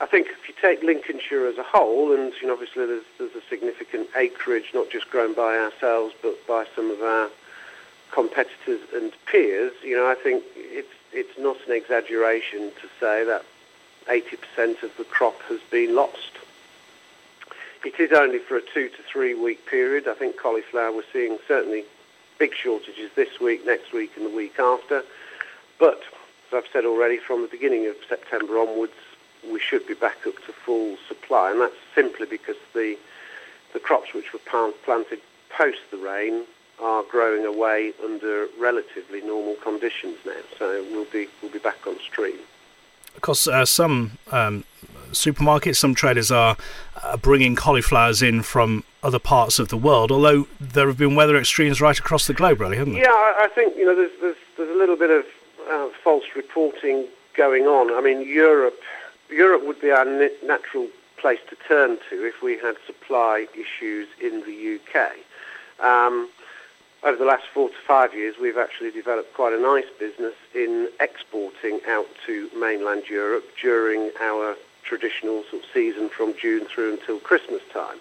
I 0.00 0.06
think 0.06 0.26
if 0.28 0.48
you 0.48 0.54
take 0.60 0.82
Lincolnshire 0.82 1.46
as 1.46 1.56
a 1.58 1.62
whole, 1.62 2.12
and 2.12 2.32
you 2.40 2.48
know, 2.48 2.54
obviously 2.54 2.84
there's, 2.86 3.04
there's 3.18 3.34
a 3.34 3.42
significant 3.48 4.08
acreage 4.16 4.70
not 4.74 4.90
just 4.90 5.08
grown 5.10 5.32
by 5.32 5.56
ourselves 5.56 6.14
but 6.20 6.46
by 6.46 6.66
some 6.74 6.90
of 6.90 7.00
our 7.00 7.30
competitors 8.10 8.80
and 8.94 9.12
peers, 9.26 9.72
you 9.82 9.96
know, 9.96 10.06
I 10.06 10.14
think 10.14 10.44
it's 10.56 10.92
it's 11.12 11.38
not 11.38 11.56
an 11.66 11.72
exaggeration 11.72 12.72
to 12.80 12.88
say 13.00 13.24
that 13.24 13.44
80% 14.06 14.82
of 14.82 14.96
the 14.96 15.04
crop 15.04 15.40
has 15.42 15.60
been 15.70 15.94
lost. 15.94 16.32
It 17.84 17.98
is 17.98 18.12
only 18.12 18.38
for 18.38 18.56
a 18.56 18.62
two 18.62 18.88
to 18.88 19.02
three 19.02 19.34
week 19.34 19.66
period. 19.66 20.06
I 20.06 20.14
think 20.14 20.36
cauliflower 20.36 20.92
we're 20.92 21.02
seeing 21.12 21.38
certainly 21.48 21.84
big 22.38 22.54
shortages 22.54 23.10
this 23.16 23.40
week, 23.40 23.66
next 23.66 23.92
week, 23.92 24.12
and 24.16 24.24
the 24.26 24.36
week 24.36 24.58
after. 24.58 25.02
But 25.78 26.02
as 26.48 26.64
I've 26.64 26.72
said 26.72 26.84
already, 26.84 27.18
from 27.18 27.42
the 27.42 27.48
beginning 27.48 27.86
of 27.86 27.96
September 28.08 28.58
onwards, 28.58 28.92
we 29.50 29.58
should 29.58 29.86
be 29.86 29.94
back 29.94 30.26
up 30.26 30.36
to 30.46 30.52
full 30.52 30.96
supply, 31.08 31.50
and 31.50 31.60
that's 31.60 31.74
simply 31.94 32.26
because 32.26 32.56
the 32.72 32.96
the 33.72 33.80
crops 33.80 34.14
which 34.14 34.32
were 34.32 34.72
planted 34.84 35.20
post 35.48 35.78
the 35.90 35.96
rain 35.96 36.44
are 36.78 37.02
growing 37.04 37.44
away 37.44 37.92
under 38.04 38.46
relatively 38.58 39.22
normal 39.22 39.54
conditions 39.56 40.18
now. 40.24 40.32
So 40.58 40.84
we'll 40.90 41.06
be 41.06 41.26
we'll 41.40 41.50
be 41.50 41.58
back 41.58 41.84
on 41.86 41.98
stream. 41.98 42.38
Of 43.16 43.22
course, 43.22 43.48
uh, 43.48 43.64
some 43.64 44.12
um, 44.30 44.64
supermarkets, 45.12 45.76
some 45.76 45.94
traders 45.94 46.30
are 46.30 46.56
uh, 47.02 47.16
bringing 47.16 47.56
cauliflowers 47.56 48.22
in 48.22 48.42
from 48.42 48.84
other 49.02 49.18
parts 49.18 49.58
of 49.58 49.68
the 49.68 49.76
world. 49.76 50.10
Although 50.10 50.46
there 50.60 50.86
have 50.86 50.98
been 50.98 51.14
weather 51.14 51.36
extremes 51.36 51.80
right 51.80 51.98
across 51.98 52.26
the 52.26 52.34
globe, 52.34 52.60
really, 52.60 52.76
haven't 52.76 52.94
there? 52.94 53.04
Yeah, 53.04 53.10
I, 53.10 53.48
think 53.54 53.76
you 53.76 53.84
know 53.84 53.94
there's 53.94 54.12
there's, 54.20 54.36
there's 54.56 54.70
a 54.70 54.78
little 54.78 54.96
bit 54.96 55.10
of 55.10 55.24
uh, 55.70 55.88
false 56.02 56.24
reporting 56.36 57.06
going 57.34 57.64
on. 57.64 57.92
I 57.92 58.00
mean, 58.00 58.26
Europe 58.26 58.80
Europe 59.30 59.64
would 59.64 59.80
be 59.80 59.90
our 59.90 60.04
natural 60.44 60.88
place 61.16 61.40
to 61.48 61.56
turn 61.68 61.98
to 62.10 62.24
if 62.24 62.42
we 62.42 62.58
had 62.58 62.76
supply 62.86 63.46
issues 63.54 64.08
in 64.20 64.42
the 64.42 64.78
UK. 64.78 65.12
Um, 65.84 66.28
over 67.04 67.16
the 67.16 67.24
last 67.24 67.44
four 67.52 67.68
to 67.68 67.74
five 67.86 68.14
years, 68.14 68.36
we've 68.40 68.58
actually 68.58 68.90
developed 68.90 69.34
quite 69.34 69.52
a 69.52 69.60
nice 69.60 69.86
business 69.98 70.34
in 70.54 70.88
exporting 71.00 71.80
out 71.88 72.06
to 72.26 72.48
mainland 72.56 73.04
Europe 73.08 73.44
during 73.60 74.10
our 74.20 74.56
traditional 74.82 75.44
sort 75.50 75.62
of 75.64 75.68
season 75.72 76.08
from 76.08 76.34
June 76.40 76.66
through 76.66 76.92
until 76.94 77.18
Christmas 77.20 77.62
time. 77.72 77.98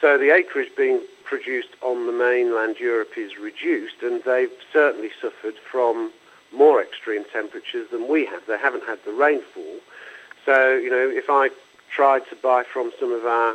So 0.00 0.18
the 0.18 0.34
acreage 0.34 0.74
being 0.76 1.00
produced 1.24 1.70
on 1.80 2.06
the 2.06 2.12
mainland 2.12 2.76
Europe 2.78 3.16
is 3.16 3.38
reduced, 3.38 4.02
and 4.02 4.22
they've 4.24 4.50
certainly 4.72 5.10
suffered 5.20 5.54
from 5.70 6.12
more 6.52 6.82
extreme 6.82 7.24
temperatures 7.32 7.88
than 7.90 8.08
we 8.08 8.26
have. 8.26 8.44
They 8.46 8.58
haven't 8.58 8.84
had 8.84 8.98
the 9.04 9.12
rainfall. 9.12 9.78
So, 10.44 10.76
you 10.76 10.90
know, 10.90 11.08
if 11.08 11.30
I 11.30 11.50
tried 11.88 12.26
to 12.30 12.36
buy 12.36 12.64
from 12.64 12.92
some 12.98 13.12
of 13.12 13.24
our 13.24 13.54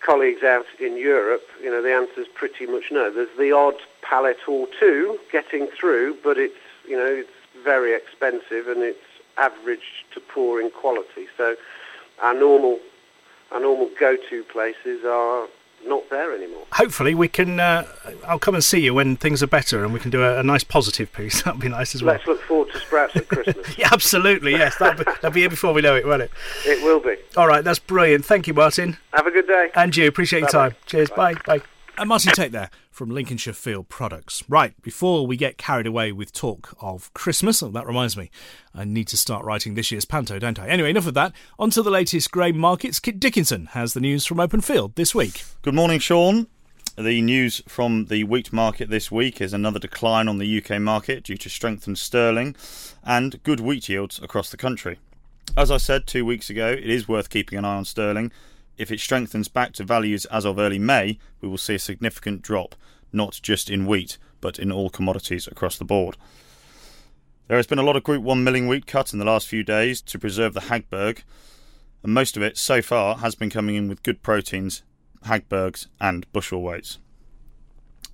colleagues 0.00 0.42
out 0.42 0.66
in 0.80 0.96
Europe, 0.96 1.46
you 1.62 1.70
know, 1.70 1.82
the 1.82 1.92
answer 1.92 2.20
is 2.20 2.28
pretty 2.28 2.66
much 2.66 2.84
no. 2.90 3.10
There's 3.10 3.36
the 3.38 3.52
odd 3.52 3.76
pallet 4.00 4.38
or 4.46 4.66
two 4.78 5.18
getting 5.30 5.66
through, 5.68 6.18
but 6.22 6.38
it's, 6.38 6.54
you 6.88 6.96
know, 6.96 7.06
it's 7.06 7.30
very 7.62 7.94
expensive 7.94 8.68
and 8.68 8.82
it's 8.82 8.98
average 9.38 10.04
to 10.14 10.20
poor 10.20 10.60
in 10.60 10.70
quality. 10.70 11.26
So 11.36 11.56
our 12.22 12.34
normal 12.34 12.78
our 13.50 13.60
normal 13.60 13.90
go-to 13.98 14.42
places 14.44 15.04
are 15.04 15.46
not 15.86 16.08
there 16.10 16.34
anymore. 16.34 16.64
Hopefully, 16.72 17.14
we 17.14 17.28
can. 17.28 17.60
Uh, 17.60 17.86
I'll 18.26 18.38
come 18.38 18.54
and 18.54 18.64
see 18.64 18.80
you 18.80 18.94
when 18.94 19.16
things 19.16 19.42
are 19.42 19.46
better, 19.46 19.84
and 19.84 19.92
we 19.92 20.00
can 20.00 20.10
do 20.10 20.22
a, 20.22 20.38
a 20.38 20.42
nice 20.42 20.64
positive 20.64 21.12
piece. 21.12 21.42
That'd 21.44 21.60
be 21.60 21.68
nice 21.68 21.94
as 21.94 22.02
well. 22.02 22.14
Let's 22.14 22.26
look 22.26 22.40
forward 22.42 22.72
to 22.72 22.78
Sprouts 22.80 23.16
at 23.16 23.28
Christmas. 23.28 23.76
yeah, 23.78 23.88
absolutely. 23.92 24.52
Yes, 24.52 24.76
that'll 24.78 25.04
be, 25.04 25.04
that'll 25.04 25.30
be 25.32 25.40
here 25.40 25.50
before 25.50 25.72
we 25.74 25.82
know 25.82 25.96
it, 25.96 26.06
won't 26.06 26.22
it? 26.22 26.30
It 26.64 26.82
will 26.82 27.00
be. 27.00 27.16
All 27.36 27.46
right, 27.46 27.64
that's 27.64 27.78
brilliant. 27.78 28.24
Thank 28.24 28.46
you, 28.46 28.54
Martin. 28.54 28.96
Have 29.12 29.26
a 29.26 29.30
good 29.30 29.46
day. 29.46 29.70
And 29.74 29.94
you. 29.96 30.06
Appreciate 30.06 30.40
your 30.40 30.48
Bye-bye. 30.48 30.68
time. 30.70 30.76
Cheers. 30.86 31.10
Bye. 31.10 31.34
Bye. 31.34 31.58
Bye. 31.58 31.64
And 31.98 32.08
Martin 32.08 32.32
Tate 32.32 32.52
there 32.52 32.70
from 32.90 33.10
Lincolnshire 33.10 33.52
Field 33.52 33.88
Products. 33.90 34.42
Right, 34.48 34.80
before 34.80 35.26
we 35.26 35.36
get 35.36 35.58
carried 35.58 35.86
away 35.86 36.10
with 36.10 36.32
talk 36.32 36.74
of 36.80 37.12
Christmas, 37.12 37.62
oh, 37.62 37.68
that 37.68 37.86
reminds 37.86 38.16
me, 38.16 38.30
I 38.74 38.84
need 38.84 39.08
to 39.08 39.16
start 39.18 39.44
writing 39.44 39.74
this 39.74 39.92
year's 39.92 40.06
panto, 40.06 40.38
don't 40.38 40.58
I? 40.58 40.68
Anyway, 40.68 40.88
enough 40.88 41.06
of 41.06 41.14
that. 41.14 41.32
On 41.58 41.68
to 41.70 41.82
the 41.82 41.90
latest 41.90 42.30
grain 42.30 42.56
markets. 42.56 42.98
Kit 42.98 43.20
Dickinson 43.20 43.66
has 43.66 43.92
the 43.92 44.00
news 44.00 44.24
from 44.24 44.40
Open 44.40 44.62
Field 44.62 44.94
this 44.94 45.14
week. 45.14 45.44
Good 45.60 45.74
morning, 45.74 45.98
Sean. 45.98 46.46
The 46.96 47.20
news 47.20 47.62
from 47.68 48.06
the 48.06 48.24
wheat 48.24 48.52
market 48.54 48.88
this 48.88 49.10
week 49.12 49.40
is 49.42 49.52
another 49.52 49.78
decline 49.78 50.28
on 50.28 50.38
the 50.38 50.62
UK 50.62 50.80
market 50.80 51.24
due 51.24 51.36
to 51.36 51.48
strengthened 51.50 51.98
sterling 51.98 52.56
and 53.04 53.42
good 53.42 53.60
wheat 53.60 53.88
yields 53.90 54.18
across 54.22 54.50
the 54.50 54.56
country. 54.56 54.98
As 55.56 55.70
I 55.70 55.76
said 55.76 56.06
two 56.06 56.24
weeks 56.24 56.48
ago, 56.48 56.68
it 56.68 56.88
is 56.88 57.06
worth 57.06 57.28
keeping 57.28 57.58
an 57.58 57.66
eye 57.66 57.76
on 57.76 57.84
sterling. 57.84 58.32
If 58.78 58.90
it 58.90 59.00
strengthens 59.00 59.48
back 59.48 59.72
to 59.74 59.84
values 59.84 60.24
as 60.26 60.44
of 60.44 60.58
early 60.58 60.78
May, 60.78 61.18
we 61.40 61.48
will 61.48 61.58
see 61.58 61.74
a 61.74 61.78
significant 61.78 62.42
drop, 62.42 62.74
not 63.12 63.38
just 63.42 63.70
in 63.70 63.86
wheat, 63.86 64.18
but 64.40 64.58
in 64.58 64.72
all 64.72 64.90
commodities 64.90 65.46
across 65.46 65.76
the 65.76 65.84
board. 65.84 66.16
There 67.48 67.58
has 67.58 67.66
been 67.66 67.78
a 67.78 67.82
lot 67.82 67.96
of 67.96 68.02
Group 68.02 68.22
1 68.22 68.42
milling 68.42 68.66
wheat 68.66 68.86
cut 68.86 69.12
in 69.12 69.18
the 69.18 69.24
last 69.24 69.46
few 69.46 69.62
days 69.62 70.00
to 70.02 70.18
preserve 70.18 70.54
the 70.54 70.60
Hagberg, 70.62 71.22
and 72.02 72.14
most 72.14 72.36
of 72.36 72.42
it 72.42 72.56
so 72.56 72.80
far 72.80 73.18
has 73.18 73.34
been 73.34 73.50
coming 73.50 73.76
in 73.76 73.88
with 73.88 74.02
good 74.02 74.22
proteins, 74.22 74.82
Hagbergs, 75.26 75.86
and 76.00 76.30
bushel 76.32 76.62
weights. 76.62 76.98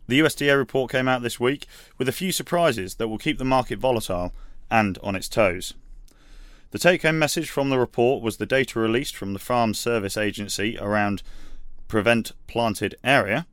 The 0.08 0.20
USDA 0.20 0.56
report 0.56 0.90
came 0.90 1.06
out 1.06 1.22
this 1.22 1.38
week 1.38 1.66
with 1.98 2.08
a 2.08 2.12
few 2.12 2.32
surprises 2.32 2.94
that 2.96 3.08
will 3.08 3.18
keep 3.18 3.38
the 3.38 3.44
market 3.44 3.78
volatile 3.78 4.32
and 4.70 4.98
on 5.02 5.14
its 5.14 5.28
toes. 5.28 5.74
The 6.70 6.78
take 6.78 7.00
home 7.00 7.18
message 7.18 7.48
from 7.48 7.70
the 7.70 7.78
report 7.78 8.22
was 8.22 8.36
the 8.36 8.44
data 8.44 8.78
released 8.78 9.16
from 9.16 9.32
the 9.32 9.38
Farm 9.38 9.72
Service 9.72 10.18
Agency 10.18 10.76
around 10.78 11.22
Prevent 11.88 12.32
Planted 12.46 12.94
Area. 13.02 13.46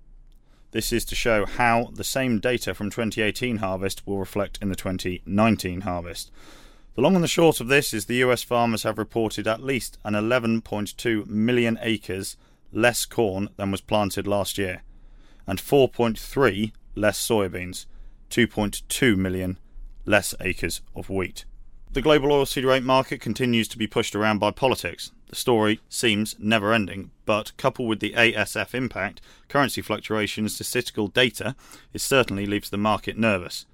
This 0.72 0.92
is 0.92 1.06
to 1.06 1.16
show 1.16 1.46
how 1.46 1.92
the 1.94 2.04
same 2.04 2.40
data 2.40 2.74
from 2.74 2.90
2018 2.90 3.58
harvest 3.58 4.06
will 4.06 4.20
reflect 4.20 4.60
in 4.62 4.68
the 4.68 4.76
2019 4.76 5.82
harvest. 5.82 6.30
The 6.96 7.02
long 7.02 7.16
and 7.16 7.24
the 7.24 7.30
short 7.30 7.62
of 7.62 7.70
this 7.70 7.94
is 7.94 8.06
the 8.06 8.22
US 8.24 8.44
farmers 8.44 8.84
have 8.84 8.98
reported 8.98 9.48
at 9.48 9.64
least 9.64 9.98
an 10.04 10.14
11.2 10.14 11.26
million 11.26 11.80
acres 11.82 12.36
less 12.74 13.06
corn 13.06 13.48
than 13.56 13.72
was 13.72 13.80
planted 13.80 14.28
last 14.28 14.58
year, 14.58 14.84
and 15.48 15.58
4.3 15.58 16.74
less 16.96 17.26
soybeans, 17.26 17.86
2.2 18.30 19.16
million 19.16 19.58
less 20.06 20.36
acres 20.42 20.82
of 20.94 21.10
wheat. 21.10 21.46
The 21.96 22.02
global 22.02 22.32
oilseed 22.32 22.66
rape 22.66 22.84
market 22.84 23.22
continues 23.22 23.70
to 23.70 23.78
be 23.78 23.88
pushed 23.88 24.18
around 24.18 24.40
by 24.40 24.52
politics. 24.52 25.14
The 25.30 25.38
story 25.38 25.80
seems 25.88 26.36
never 26.38 26.74
ending, 26.74 27.12
but 27.26 27.56
coupled 27.56 27.88
with 27.88 28.02
the 28.02 28.12
ASF 28.12 28.74
impact, 28.74 29.22
currency 29.48 29.82
fluctuations, 29.82 30.56
statistical 30.56 31.08
data, 31.08 31.56
it 31.94 32.02
certainly 32.02 32.46
leaves 32.46 32.70
the 32.70 32.78
market 32.78 33.18
nervous. 33.18 33.66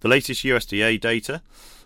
The 0.00 0.08
latest 0.08 0.44
USDA 0.44 1.00
data 1.00 1.40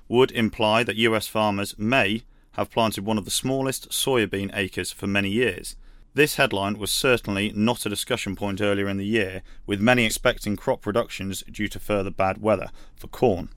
would 0.08 0.32
imply 0.32 0.82
that 0.82 0.96
US 0.96 1.28
farmers 1.28 1.78
may 1.78 2.24
have 2.54 2.72
planted 2.72 3.04
one 3.04 3.16
of 3.16 3.24
the 3.24 3.30
smallest 3.30 3.90
soybean 3.90 4.50
acres 4.54 4.90
for 4.90 5.06
many 5.06 5.30
years. 5.30 5.76
This 6.14 6.34
headline 6.34 6.76
was 6.76 6.90
certainly 6.90 7.52
not 7.54 7.86
a 7.86 7.88
discussion 7.88 8.34
point 8.34 8.60
earlier 8.60 8.88
in 8.88 8.96
the 8.96 9.06
year, 9.06 9.42
with 9.64 9.80
many 9.80 10.06
expecting 10.06 10.56
crop 10.56 10.84
reductions 10.86 11.44
due 11.48 11.68
to 11.68 11.78
further 11.78 12.10
bad 12.10 12.42
weather 12.42 12.70
for 12.96 13.06
corn. 13.06 13.50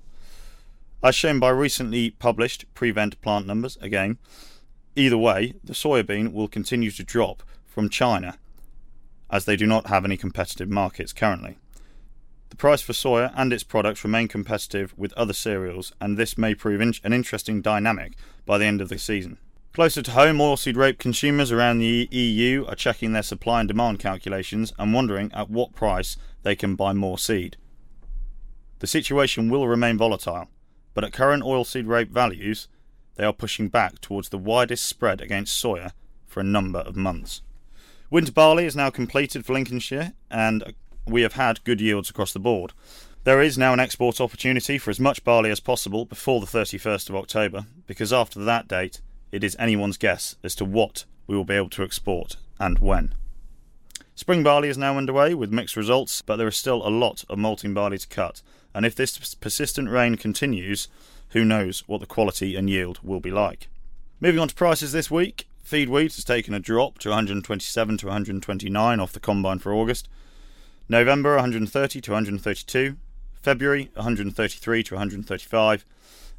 As 1.06 1.14
shown 1.14 1.40
by 1.40 1.50
recently 1.50 2.10
published 2.10 2.66
prevent 2.74 3.22
plant 3.22 3.46
numbers, 3.46 3.78
again, 3.80 4.18
either 4.96 5.20
way, 5.20 5.54
the 5.64 5.74
soybean 5.74 6.34
will 6.34 6.48
continue 6.48 6.90
to 6.90 7.04
drop 7.04 7.44
from 7.64 7.90
China, 7.90 8.40
as 9.30 9.46
they 9.46 9.56
do 9.56 9.68
not 9.68 9.86
have 9.86 10.04
any 10.04 10.18
competitive 10.18 10.68
markets 10.68 11.14
currently. 11.14 11.60
The 12.50 12.56
price 12.56 12.82
for 12.82 12.94
soya 12.94 13.32
and 13.36 13.54
its 13.54 13.62
products 13.62 14.04
remain 14.04 14.28
competitive 14.28 14.96
with 14.98 15.14
other 15.14 15.32
cereals, 15.32 15.94
and 16.02 16.18
this 16.18 16.40
may 16.40 16.56
prove 16.56 16.82
in- 16.82 16.96
an 17.04 17.14
interesting 17.14 17.62
dynamic 17.62 18.14
by 18.48 18.58
the 18.58 18.66
end 18.66 18.82
of 18.82 18.90
the 18.90 18.98
season. 18.98 19.38
Closer 19.74 20.02
to 20.02 20.10
home, 20.10 20.40
oilseed 20.40 20.76
rape 20.76 20.98
consumers 20.98 21.52
around 21.52 21.78
the 21.78 22.08
EU 22.10 22.66
are 22.66 22.74
checking 22.74 23.14
their 23.14 23.22
supply 23.22 23.60
and 23.60 23.68
demand 23.68 24.00
calculations 24.00 24.74
and 24.80 24.92
wondering 24.92 25.32
at 25.34 25.52
what 25.52 25.76
price 25.76 26.18
they 26.42 26.56
can 26.56 26.74
buy 26.74 26.94
more 26.94 27.20
seed. 27.20 27.58
The 28.80 28.88
situation 28.88 29.50
will 29.50 29.68
remain 29.68 30.00
volatile, 30.00 30.50
but 30.96 31.04
at 31.04 31.14
current 31.14 31.44
oilseed 31.44 31.88
rape 31.88 32.10
values, 32.10 32.68
they 33.18 33.24
are 33.24 33.34
pushing 33.34 33.70
back 33.70 34.02
towards 34.02 34.30
the 34.30 34.38
widest 34.40 34.86
spread 34.86 35.22
against 35.22 35.64
soya 35.64 35.92
for 36.26 36.40
a 36.40 36.44
number 36.44 36.80
of 36.80 36.96
months. 36.96 37.44
Winter 38.10 38.32
barley 38.32 38.66
is 38.66 38.76
now 38.76 38.90
completed 38.90 39.46
for 39.46 39.54
Lincolnshire, 39.54 40.14
and 40.32 40.74
we 41.06 41.22
have 41.22 41.34
had 41.34 41.64
good 41.64 41.82
yields 41.82 42.10
across 42.10 42.34
the 42.34 42.40
board. 42.40 42.74
There 43.26 43.42
is 43.42 43.58
now 43.58 43.74
an 43.74 43.80
export 43.80 44.22
opportunity 44.22 44.78
for 44.78 44.90
as 44.90 45.00
much 45.00 45.24
barley 45.24 45.52
as 45.52 45.60
possible 45.60 46.06
before 46.06 46.40
the 46.40 46.46
31st 46.46 47.10
of 47.10 47.16
October, 47.16 47.66
because 47.88 48.14
after 48.14 48.44
that 48.44 48.68
date, 48.68 49.02
it 49.32 49.44
is 49.44 49.56
anyone's 49.60 49.98
guess 49.98 50.36
as 50.44 50.56
to 50.56 50.66
what 50.66 51.06
we 51.28 51.36
will 51.36 51.46
be 51.46 51.56
able 51.56 51.70
to 51.72 51.84
export 51.84 52.38
and 52.60 52.80
when. 52.80 53.14
Spring 54.14 54.44
barley 54.44 54.70
is 54.70 54.78
now 54.78 54.98
underway 54.98 55.34
with 55.34 55.52
mixed 55.52 55.76
results, 55.76 56.22
but 56.22 56.38
there 56.38 56.48
is 56.48 56.56
still 56.56 56.88
a 56.88 56.90
lot 56.90 57.26
of 57.28 57.38
malting 57.38 57.74
barley 57.74 57.98
to 57.98 58.08
cut, 58.08 58.42
and 58.76 58.86
if 58.86 58.94
this 58.94 59.34
persistent 59.36 59.90
rain 59.90 60.18
continues, 60.18 60.90
who 61.30 61.46
knows 61.46 61.86
what 61.88 62.02
the 62.02 62.06
quality 62.06 62.58
and 62.58 62.70
yield 62.70 63.00
will 63.02 63.22
be 63.22 63.32
like. 63.32 63.70
Moving 64.20 64.42
on 64.42 64.50
to 64.50 64.54
prices 64.54 64.92
this 64.92 65.10
week, 65.10 65.48
feed 65.64 65.88
wheat 65.88 66.14
has 66.16 66.26
taken 66.26 66.54
a 66.54 66.60
drop 66.60 67.00
to 67.00 67.10
127 67.10 67.98
to 67.98 68.06
129 68.08 69.00
off 69.00 69.14
the 69.14 69.22
combine 69.22 69.60
for 69.60 69.74
August. 69.74 70.10
November 70.90 71.36
130 71.36 72.02
to 72.02 72.12
132, 72.12 72.98
February 73.42 73.92
133 73.94 74.84
to 74.84 74.94
135, 74.94 75.86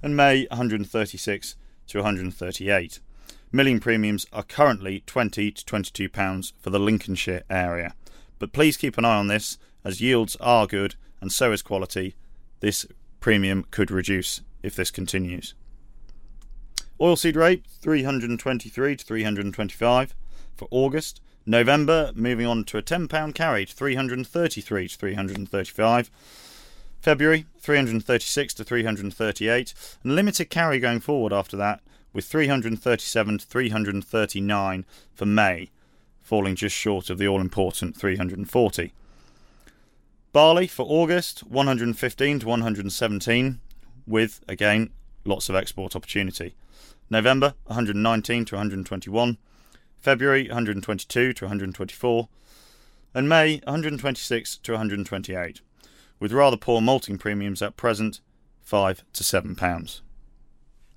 and 0.03 0.15
May 0.15 0.47
136 0.51 1.57
to 1.87 1.99
138. 1.99 3.01
Milling 3.51 3.81
premiums 3.81 4.27
are 4.31 4.43
currently 4.43 5.03
20 5.07 5.53
to 5.53 5.65
22 5.65 6.11
pounds 6.11 6.53
for 6.61 6.69
the 6.69 6.79
Lincolnshire 6.79 7.45
area. 7.49 7.95
But 8.39 8.53
please 8.53 8.77
keep 8.77 8.99
an 8.99 9.07
eye 9.07 9.17
on 9.17 9.29
this 9.29 9.57
as 9.83 10.03
yields 10.03 10.37
are 10.39 10.67
good 10.67 10.97
and 11.21 11.33
so 11.33 11.53
is 11.53 11.63
quality. 11.63 12.15
This 12.61 12.87
premium 13.21 13.67
could 13.71 13.91
reduce 13.91 14.41
if 14.63 14.75
this 14.75 14.91
continues. 14.91 15.55
Oilseed 17.01 17.37
rape 17.37 17.67
323 17.81 18.97
to 18.97 19.05
325 19.05 20.15
for 20.55 20.69
August. 20.71 21.21
November 21.45 22.11
moving 22.15 22.47
on 22.47 22.65
to 22.65 22.79
a 22.79 22.83
£10 22.83 23.35
carry 23.35 23.67
to 23.67 23.75
333 23.75 24.89
to 24.89 24.97
335. 24.97 26.11
February 27.01 27.47
336 27.59 28.55
to 28.55 28.65
338 28.65 29.75
and 30.03 30.15
limited 30.17 30.51
carry 30.51 30.81
going 30.81 30.99
forward 30.99 31.33
after 31.33 31.57
that 31.57 31.81
with 32.13 32.25
337 32.25 33.39
to 33.39 33.47
339 33.47 34.87
for 35.15 35.27
May, 35.27 35.71
falling 36.23 36.57
just 36.57 36.75
short 36.75 37.11
of 37.11 37.19
the 37.19 37.29
all 37.29 37.41
important 37.43 37.97
340. 37.97 38.93
Barley 40.37 40.67
for 40.67 40.85
August 40.87 41.45
115 41.45 42.41
to 42.41 42.47
117 42.47 43.61
with 44.07 44.45
again 44.47 44.91
lots 45.25 45.49
of 45.49 45.55
export 45.55 45.97
opportunity. 45.97 46.55
November 47.09 47.55
119 47.65 48.45
to 48.45 48.55
121, 48.55 49.39
February 49.99 50.43
122 50.43 51.33
to 51.33 51.45
124, 51.47 52.29
and 53.15 53.27
May 53.27 53.63
126 53.65 54.59
to 54.59 54.73
128, 54.73 55.63
with 56.21 56.33
rather 56.35 56.59
poor 56.59 56.83
malting 56.83 57.17
premiums 57.17 57.63
at 57.63 57.79
present, 57.79 58.21
5 58.61 59.05
to 59.15 59.25
7 59.25 59.57
pounds. 59.57 60.03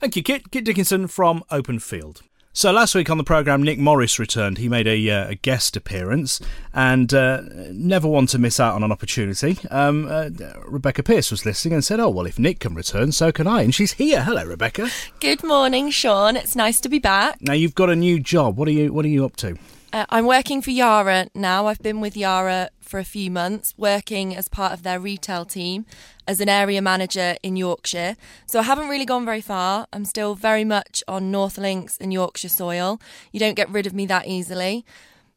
Thank 0.01 0.17
you, 0.17 0.21
Kit. 0.21 0.51
Kit 0.51 0.65
Dickinson 0.65 1.07
from 1.07 1.45
Open 1.49 1.79
Field. 1.79 2.23
So 2.51 2.71
last 2.71 2.95
week 2.95 3.11
on 3.11 3.17
the 3.19 3.23
programme, 3.23 3.61
Nick 3.61 3.77
Morris 3.77 4.17
returned. 4.17 4.57
He 4.57 4.67
made 4.67 4.87
a, 4.87 5.09
uh, 5.09 5.29
a 5.29 5.35
guest 5.35 5.77
appearance 5.77 6.41
and 6.73 7.13
uh, 7.13 7.41
never 7.71 8.07
one 8.07 8.25
to 8.27 8.39
miss 8.39 8.59
out 8.59 8.73
on 8.73 8.83
an 8.83 8.91
opportunity. 8.91 9.57
Um, 9.69 10.07
uh, 10.09 10.29
Rebecca 10.65 11.03
Pierce 11.03 11.29
was 11.29 11.45
listening 11.45 11.75
and 11.75 11.85
said, 11.85 11.99
Oh, 11.99 12.09
well, 12.09 12.25
if 12.25 12.39
Nick 12.39 12.59
can 12.59 12.73
return, 12.73 13.11
so 13.11 13.31
can 13.31 13.45
I. 13.45 13.61
And 13.61 13.73
she's 13.73 13.93
here. 13.93 14.23
Hello, 14.23 14.43
Rebecca. 14.43 14.89
Good 15.19 15.43
morning, 15.43 15.91
Sean. 15.91 16.35
It's 16.35 16.55
nice 16.55 16.79
to 16.81 16.89
be 16.89 16.99
back. 16.99 17.39
Now, 17.39 17.53
you've 17.53 17.75
got 17.75 17.89
a 17.91 17.95
new 17.95 18.19
job. 18.19 18.57
What 18.57 18.67
are 18.67 18.71
you, 18.71 18.91
what 18.91 19.05
are 19.05 19.09
you 19.09 19.25
up 19.25 19.35
to? 19.37 19.55
Uh, 19.93 20.05
I'm 20.09 20.25
working 20.25 20.61
for 20.61 20.71
Yara 20.71 21.27
now. 21.33 21.67
I've 21.67 21.79
been 21.79 22.01
with 22.01 22.17
Yara 22.17 22.69
for 22.89 22.99
a 22.99 23.05
few 23.05 23.29
months, 23.29 23.73
working 23.77 24.35
as 24.35 24.47
part 24.47 24.73
of 24.73 24.83
their 24.83 24.99
retail 24.99 25.45
team 25.45 25.85
as 26.27 26.41
an 26.41 26.49
area 26.49 26.81
manager 26.81 27.37
in 27.43 27.55
Yorkshire. 27.55 28.15
So 28.47 28.59
I 28.59 28.63
haven't 28.63 28.89
really 28.89 29.05
gone 29.05 29.25
very 29.25 29.41
far. 29.41 29.87
I'm 29.93 30.05
still 30.05 30.33
very 30.33 30.65
much 30.65 31.03
on 31.07 31.31
North 31.31 31.57
Links 31.57 31.97
and 31.97 32.11
Yorkshire 32.11 32.49
soil. 32.49 32.99
You 33.31 33.39
don't 33.39 33.55
get 33.55 33.69
rid 33.69 33.85
of 33.85 33.93
me 33.93 34.05
that 34.07 34.27
easily. 34.27 34.85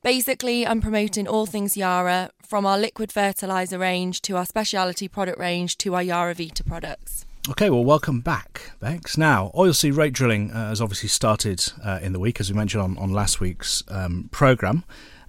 Basically, 0.02 0.66
I'm 0.66 0.80
promoting 0.80 1.28
all 1.28 1.47
things 1.47 1.76
Yara, 1.76 2.30
from 2.42 2.66
our 2.66 2.78
liquid 2.78 3.12
fertiliser 3.12 3.78
range 3.78 4.21
to 4.23 4.37
our 4.37 4.44
specialty 4.44 5.06
product 5.06 5.38
range 5.38 5.78
to 5.78 5.94
our 5.94 6.02
Yara 6.02 6.35
Vita 6.35 6.64
products. 6.64 7.25
Okay, 7.49 7.71
well, 7.71 7.85
welcome 7.85 8.21
back, 8.21 8.73
Bex. 8.78 9.18
Now, 9.18 9.50
oilseed 9.54 9.97
rape 9.97 10.14
drilling 10.14 10.52
uh, 10.52 10.68
has 10.68 10.80
obviously 10.80 11.09
started 11.09 11.64
uh, 11.85 11.99
in 12.00 12.12
the 12.12 12.21
week, 12.21 12.40
as 12.40 12.50
we 12.50 12.56
mentioned 12.56 12.82
on, 12.82 12.99
on 12.99 13.12
last 13.12 13.40
week's 13.40 13.82
um, 13.88 14.28
programme. 14.30 14.85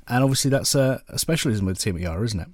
And 0.08 0.24
obviously, 0.24 0.50
that's 0.50 0.76
a, 0.76 1.02
a 1.08 1.20
specialism 1.20 1.66
with 1.66 1.80
Team 1.80 1.98
Yara, 1.98 2.24
isn't 2.24 2.40
it? 2.40 2.48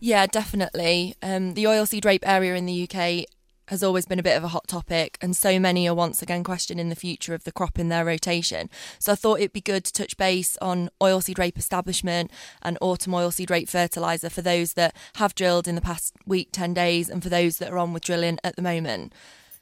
Yeah, 0.00 0.26
definitely. 0.26 1.14
Um, 1.22 1.54
the 1.54 1.64
oilseed 1.64 2.04
rape 2.04 2.26
area 2.26 2.54
in 2.54 2.66
the 2.66 2.88
UK 2.88 3.26
has 3.68 3.82
always 3.82 4.06
been 4.06 4.18
a 4.18 4.22
bit 4.22 4.36
of 4.36 4.44
a 4.44 4.48
hot 4.48 4.66
topic, 4.66 5.18
and 5.20 5.36
so 5.36 5.58
many 5.58 5.86
are 5.86 5.94
once 5.94 6.22
again 6.22 6.42
questioning 6.42 6.88
the 6.88 6.96
future 6.96 7.34
of 7.34 7.44
the 7.44 7.52
crop 7.52 7.78
in 7.78 7.88
their 7.88 8.04
rotation. 8.04 8.70
So 8.98 9.12
I 9.12 9.14
thought 9.14 9.40
it'd 9.40 9.52
be 9.52 9.60
good 9.60 9.84
to 9.84 9.92
touch 9.92 10.16
base 10.16 10.56
on 10.62 10.88
oilseed 11.00 11.38
rape 11.38 11.58
establishment 11.58 12.30
and 12.62 12.78
autumn 12.80 13.12
oilseed 13.12 13.50
rape 13.50 13.68
fertiliser 13.68 14.30
for 14.30 14.40
those 14.40 14.72
that 14.74 14.96
have 15.16 15.34
drilled 15.34 15.68
in 15.68 15.74
the 15.74 15.80
past 15.80 16.14
week, 16.26 16.48
10 16.52 16.72
days, 16.72 17.10
and 17.10 17.22
for 17.22 17.28
those 17.28 17.58
that 17.58 17.70
are 17.70 17.78
on 17.78 17.92
with 17.92 18.04
drilling 18.04 18.38
at 18.42 18.56
the 18.56 18.62
moment. 18.62 19.12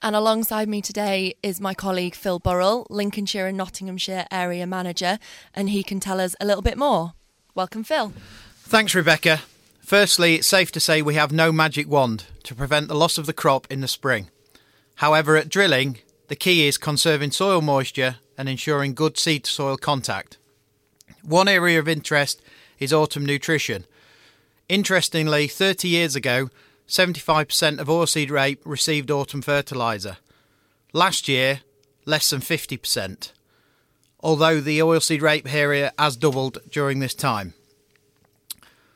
And 0.03 0.15
alongside 0.15 0.69
me 0.69 0.83
today 0.83 1.35
is 1.43 1.61
my 1.61 1.75
colleague 1.75 2.15
Phil 2.15 2.39
Burrell, 2.39 2.87
Lincolnshire 2.91 3.49
and 3.49 3.57
Nottinghamshire 3.57 4.27
area 4.31 4.67
manager, 4.67 5.19
and 5.53 5.71
he 5.71 5.83
can 5.83 5.99
tell 5.99 6.21
us 6.21 6.37
a 6.41 6.47
little 6.47 6.63
bit 6.63 6.79
more. 6.79 7.15
Welcome, 7.57 7.85
Phil. 7.85 8.13
Thanks, 8.65 8.95
Rebecca. 8.95 9.41
Firstly, 9.81 10.35
it's 10.35 10.47
safe 10.47 10.71
to 10.73 10.79
say 10.79 11.01
we 11.01 11.15
have 11.15 11.33
no 11.33 11.51
magic 11.51 11.89
wand 11.89 12.27
to 12.43 12.55
prevent 12.55 12.89
the 12.89 12.95
loss 12.95 13.17
of 13.17 13.25
the 13.25 13.33
crop 13.33 13.67
in 13.71 13.81
the 13.81 13.89
spring. 13.89 14.29
However, 14.97 15.37
at 15.37 15.49
drilling, 15.49 16.01
the 16.29 16.37
key 16.37 16.69
is 16.69 16.77
conserving 16.77 17.31
soil 17.31 17.63
moisture 17.63 18.17
and 18.37 18.47
ensuring 18.47 18.93
good 18.93 19.17
seed 19.17 19.45
to 19.45 19.51
soil 19.51 19.79
contact. 19.79 20.37
One 21.23 21.49
area 21.49 21.79
of 21.79 21.89
interest 21.89 22.43
is 22.79 22.93
autumn 22.93 23.25
nutrition. 23.25 23.87
Interestingly, 24.69 25.49
30 25.49 25.89
years 25.89 26.15
ago, 26.15 26.51
75% 26.87 27.79
of 27.79 27.89
oilseed 27.89 28.31
rape 28.31 28.61
received 28.67 29.11
autumn 29.11 29.41
fertiliser. 29.41 30.19
Last 30.93 31.27
year, 31.27 31.61
less 32.05 32.29
than 32.29 32.43
50%, 32.43 33.33
although 34.27 34.61
the 34.61 34.81
oilseed 34.81 35.23
rape 35.23 35.55
area 35.55 35.93
has 35.97 36.17
doubled 36.17 36.59
during 36.69 36.99
this 36.99 37.15
time. 37.15 37.55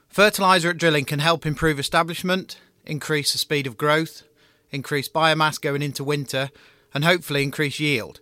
Fertiliser 0.08 0.70
at 0.70 0.76
drilling 0.76 1.04
can 1.04 1.20
help 1.20 1.46
improve 1.46 1.78
establishment, 1.78 2.58
increase 2.84 3.30
the 3.30 3.38
speed 3.38 3.64
of 3.64 3.78
growth, 3.78 4.24
increase 4.72 5.08
biomass 5.08 5.60
going 5.60 5.82
into 5.82 6.02
winter, 6.02 6.50
and 6.92 7.04
hopefully 7.04 7.44
increase 7.44 7.78
yield. 7.78 8.18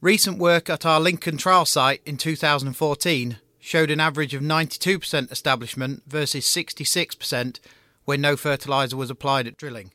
Recent 0.00 0.38
work 0.38 0.70
at 0.70 0.86
our 0.86 1.00
Lincoln 1.00 1.36
trial 1.36 1.64
site 1.64 2.02
in 2.06 2.16
2014 2.16 3.38
showed 3.58 3.90
an 3.90 3.98
average 3.98 4.32
of 4.32 4.42
92% 4.42 5.32
establishment 5.32 6.04
versus 6.06 6.44
66% 6.44 7.58
when 8.04 8.20
no 8.20 8.36
fertiliser 8.36 8.96
was 8.96 9.10
applied 9.10 9.48
at 9.48 9.56
drilling. 9.56 9.90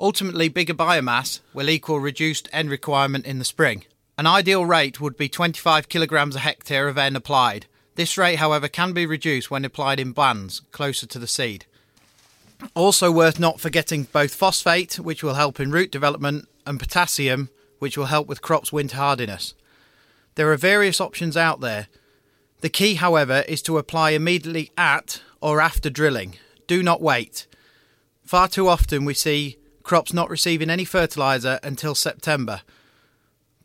Ultimately, 0.00 0.48
bigger 0.48 0.74
biomass 0.74 1.38
will 1.54 1.70
equal 1.70 2.00
reduced 2.00 2.48
N 2.52 2.68
requirement 2.68 3.24
in 3.24 3.38
the 3.38 3.44
spring. 3.44 3.84
An 4.18 4.26
ideal 4.26 4.64
rate 4.64 5.00
would 5.00 5.16
be 5.16 5.28
25 5.28 5.88
kilograms 5.88 6.36
a 6.36 6.40
hectare 6.40 6.88
of 6.88 6.96
N 6.96 7.16
applied, 7.16 7.66
this 7.96 8.18
rate, 8.18 8.36
however, 8.36 8.68
can 8.68 8.92
be 8.92 9.06
reduced 9.06 9.50
when 9.50 9.64
applied 9.64 9.98
in 9.98 10.12
bands 10.12 10.60
closer 10.70 11.06
to 11.06 11.18
the 11.18 11.26
seed. 11.26 11.64
Also, 12.74 13.10
worth 13.10 13.40
not 13.40 13.58
forgetting 13.58 14.04
both 14.12 14.34
phosphate, 14.34 14.98
which 14.98 15.22
will 15.22 15.34
help 15.34 15.58
in 15.58 15.70
root 15.70 15.90
development, 15.90 16.46
and 16.66 16.78
potassium, 16.78 17.48
which 17.78 17.96
will 17.96 18.06
help 18.06 18.26
with 18.26 18.42
crops' 18.42 18.72
winter 18.72 18.96
hardiness. 18.96 19.54
There 20.34 20.52
are 20.52 20.58
various 20.58 21.00
options 21.00 21.38
out 21.38 21.60
there. 21.60 21.88
The 22.60 22.68
key, 22.68 22.94
however, 22.94 23.44
is 23.48 23.62
to 23.62 23.78
apply 23.78 24.10
immediately 24.10 24.70
at 24.76 25.22
or 25.40 25.60
after 25.60 25.88
drilling. 25.88 26.36
Do 26.66 26.82
not 26.82 27.00
wait. 27.00 27.46
Far 28.24 28.48
too 28.48 28.68
often 28.68 29.06
we 29.06 29.14
see 29.14 29.56
crops 29.82 30.12
not 30.12 30.28
receiving 30.28 30.68
any 30.68 30.84
fertiliser 30.84 31.60
until 31.62 31.94
September. 31.94 32.60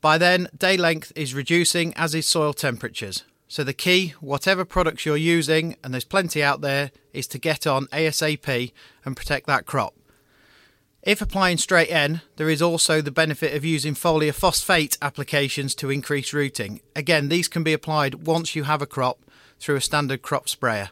By 0.02 0.18
then, 0.18 0.50
day 0.58 0.78
length 0.78 1.12
is 1.16 1.34
reducing, 1.36 1.94
as 1.94 2.16
is 2.16 2.28
soil 2.28 2.54
temperatures. 2.54 3.24
So 3.48 3.64
the 3.64 3.74
key, 3.74 4.16
whatever 4.20 4.66
products 4.66 5.06
you're 5.06 5.18
using, 5.18 5.76
and 5.84 5.94
there's 5.94 6.06
plenty 6.06 6.42
out 6.42 6.62
there, 6.62 6.92
is 7.14 7.28
to 7.28 7.38
get 7.38 7.68
on 7.68 7.86
ASAP 7.88 8.72
and 9.06 9.16
protect 9.16 9.46
that 9.48 9.66
crop. 9.66 9.94
If 11.04 11.22
applying 11.22 11.58
straight 11.58 11.92
N, 11.92 12.22
there 12.38 12.50
is 12.50 12.62
also 12.62 13.02
the 13.02 13.12
benefit 13.12 13.56
of 13.56 13.66
using 13.66 13.94
foliar 13.94 14.34
phosphate 14.34 14.98
applications 15.02 15.76
to 15.76 15.90
increase 15.90 16.34
rooting. 16.34 16.82
Again, 16.96 17.30
these 17.30 17.48
can 17.48 17.64
be 17.64 17.74
applied 17.74 18.26
once 18.26 18.56
you 18.56 18.64
have 18.64 18.82
a 18.82 18.88
crop 18.88 19.20
through 19.60 19.76
a 19.76 19.82
standard 19.82 20.22
crop 20.22 20.48
sprayer. 20.48 20.90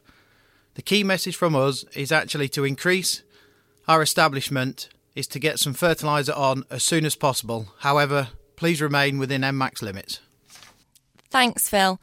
The 0.73 0.81
key 0.81 1.03
message 1.03 1.35
from 1.35 1.55
us 1.55 1.83
is 1.95 2.11
actually 2.11 2.49
to 2.49 2.65
increase 2.65 3.23
our 3.89 4.03
establishment 4.03 4.87
is 5.15 5.25
to 5.25 5.39
get 5.39 5.57
some 5.57 5.73
fertiliser 5.73 6.33
on 6.33 6.63
as 6.69 6.83
soon 6.83 7.05
as 7.05 7.15
possible. 7.15 7.69
However, 7.79 8.27
please 8.59 8.81
remain 8.81 9.17
within 9.17 9.41
NMAX 9.41 9.81
limits. 9.81 10.19
Thanks, 11.29 11.69
Phil. 11.69 11.97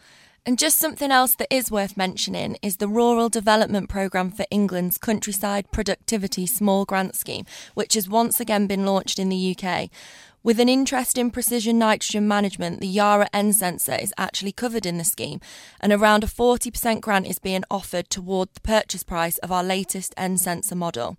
And 0.46 0.58
just 0.58 0.78
something 0.78 1.10
else 1.10 1.34
that 1.34 1.52
is 1.52 1.70
worth 1.70 1.98
mentioning 1.98 2.56
is 2.62 2.78
the 2.78 2.88
Rural 2.88 3.28
Development 3.28 3.90
Programme 3.90 4.30
for 4.30 4.46
England's 4.50 4.96
Countryside 4.96 5.70
Productivity 5.70 6.46
Small 6.46 6.86
Grant 6.86 7.14
Scheme, 7.14 7.44
which 7.74 7.92
has 7.92 8.08
once 8.08 8.40
again 8.40 8.66
been 8.66 8.86
launched 8.86 9.18
in 9.18 9.28
the 9.28 9.54
UK. 9.54 9.90
With 10.42 10.58
an 10.58 10.70
interest 10.70 11.18
in 11.18 11.30
precision 11.30 11.78
nitrogen 11.78 12.26
management, 12.26 12.80
the 12.80 12.86
Yara 12.86 13.28
N 13.34 13.52
sensor 13.52 13.96
is 13.96 14.14
actually 14.16 14.52
covered 14.52 14.86
in 14.86 14.96
the 14.96 15.04
scheme, 15.04 15.40
and 15.78 15.92
around 15.92 16.24
a 16.24 16.28
40% 16.28 17.02
grant 17.02 17.26
is 17.26 17.38
being 17.38 17.64
offered 17.70 18.08
toward 18.08 18.48
the 18.54 18.60
purchase 18.60 19.02
price 19.02 19.36
of 19.38 19.52
our 19.52 19.64
latest 19.64 20.14
N 20.16 20.38
sensor 20.38 20.76
model. 20.76 21.18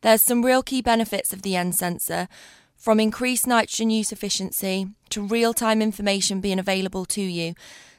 There's 0.00 0.22
some 0.22 0.44
real 0.44 0.64
key 0.64 0.82
benefits 0.82 1.32
of 1.32 1.42
the 1.42 1.54
N 1.54 1.70
sensor, 1.72 2.26
from 2.76 3.00
increased 3.00 3.46
nitrogen 3.46 3.90
use 3.90 4.12
efficiency 4.12 4.88
to 5.10 5.22
real 5.22 5.52
time 5.52 5.82
information 5.82 6.40
being 6.40 6.58
available 6.58 7.04
to 7.06 7.22
you 7.22 7.54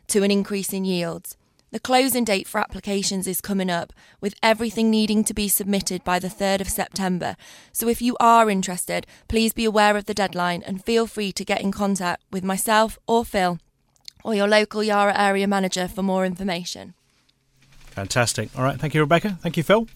to 0.08 0.24
an 0.24 0.32
increase 0.32 0.72
in 0.74 0.86
yields. 0.86 1.36
The 1.72 1.80
closing 1.82 2.24
date 2.24 2.48
for 2.48 2.60
applications 2.62 3.28
is 3.28 3.42
coming 3.42 3.70
up, 3.70 3.92
with 4.22 4.36
everything 4.42 4.90
needing 4.90 5.26
to 5.26 5.34
be 5.34 5.50
submitted 5.50 6.02
by 6.06 6.18
the 6.18 6.30
3rd 6.30 6.62
of 6.62 6.70
September. 6.70 7.36
So 7.74 7.90
if 7.90 8.02
you 8.02 8.16
are 8.22 8.50
interested, 8.50 9.06
please 9.28 9.52
be 9.52 9.66
aware 9.66 9.98
of 9.98 10.06
the 10.06 10.14
deadline 10.14 10.64
and 10.64 10.84
feel 10.84 11.08
free 11.08 11.34
to 11.34 11.44
get 11.44 11.62
in 11.62 11.74
contact 11.74 12.24
with 12.32 12.46
myself 12.46 12.98
or 13.06 13.26
Phil 13.26 13.60
or 14.24 14.34
your 14.34 14.48
local 14.48 14.82
Yara 14.82 15.18
area 15.18 15.48
manager 15.48 15.90
for 15.90 16.04
more 16.04 16.26
information. 16.26 16.94
Fantastic. 17.88 18.50
All 18.58 18.64
right. 18.64 18.80
Thank 18.80 18.94
you, 18.94 19.02
Rebecca. 19.02 19.38
Thank 19.42 19.58
you, 19.58 19.64
Phil. 19.64 19.88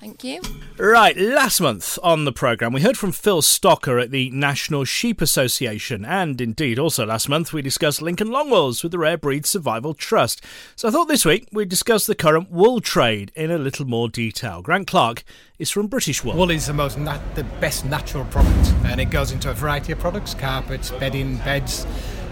Thank 0.00 0.22
you. 0.22 0.40
Right, 0.78 1.16
last 1.16 1.60
month 1.60 1.98
on 2.04 2.24
the 2.24 2.32
programme, 2.32 2.72
we 2.72 2.82
heard 2.82 2.96
from 2.96 3.10
Phil 3.10 3.42
Stocker 3.42 4.00
at 4.00 4.12
the 4.12 4.30
National 4.30 4.84
Sheep 4.84 5.20
Association, 5.20 6.04
and 6.04 6.40
indeed 6.40 6.78
also 6.78 7.04
last 7.04 7.28
month 7.28 7.52
we 7.52 7.62
discussed 7.62 8.00
Lincoln 8.00 8.28
Longwools 8.28 8.84
with 8.84 8.92
the 8.92 8.98
Rare 8.98 9.18
Breed 9.18 9.44
Survival 9.44 9.94
Trust. 9.94 10.40
So 10.76 10.86
I 10.86 10.92
thought 10.92 11.08
this 11.08 11.24
week 11.24 11.48
we'd 11.50 11.68
discuss 11.68 12.06
the 12.06 12.14
current 12.14 12.48
wool 12.48 12.80
trade 12.80 13.32
in 13.34 13.50
a 13.50 13.58
little 13.58 13.86
more 13.86 14.08
detail. 14.08 14.62
Grant 14.62 14.86
Clark 14.86 15.24
is 15.58 15.70
from 15.70 15.88
British 15.88 16.22
Wool. 16.22 16.36
Wool 16.36 16.50
is 16.50 16.68
the 16.68 16.74
most 16.74 16.96
nat- 16.96 17.34
the 17.34 17.42
best 17.60 17.84
natural 17.84 18.24
product, 18.26 18.72
and 18.84 19.00
it 19.00 19.06
goes 19.06 19.32
into 19.32 19.50
a 19.50 19.54
variety 19.54 19.90
of 19.90 19.98
products: 19.98 20.32
carpets, 20.32 20.92
bedding, 20.92 21.38
beds 21.38 21.86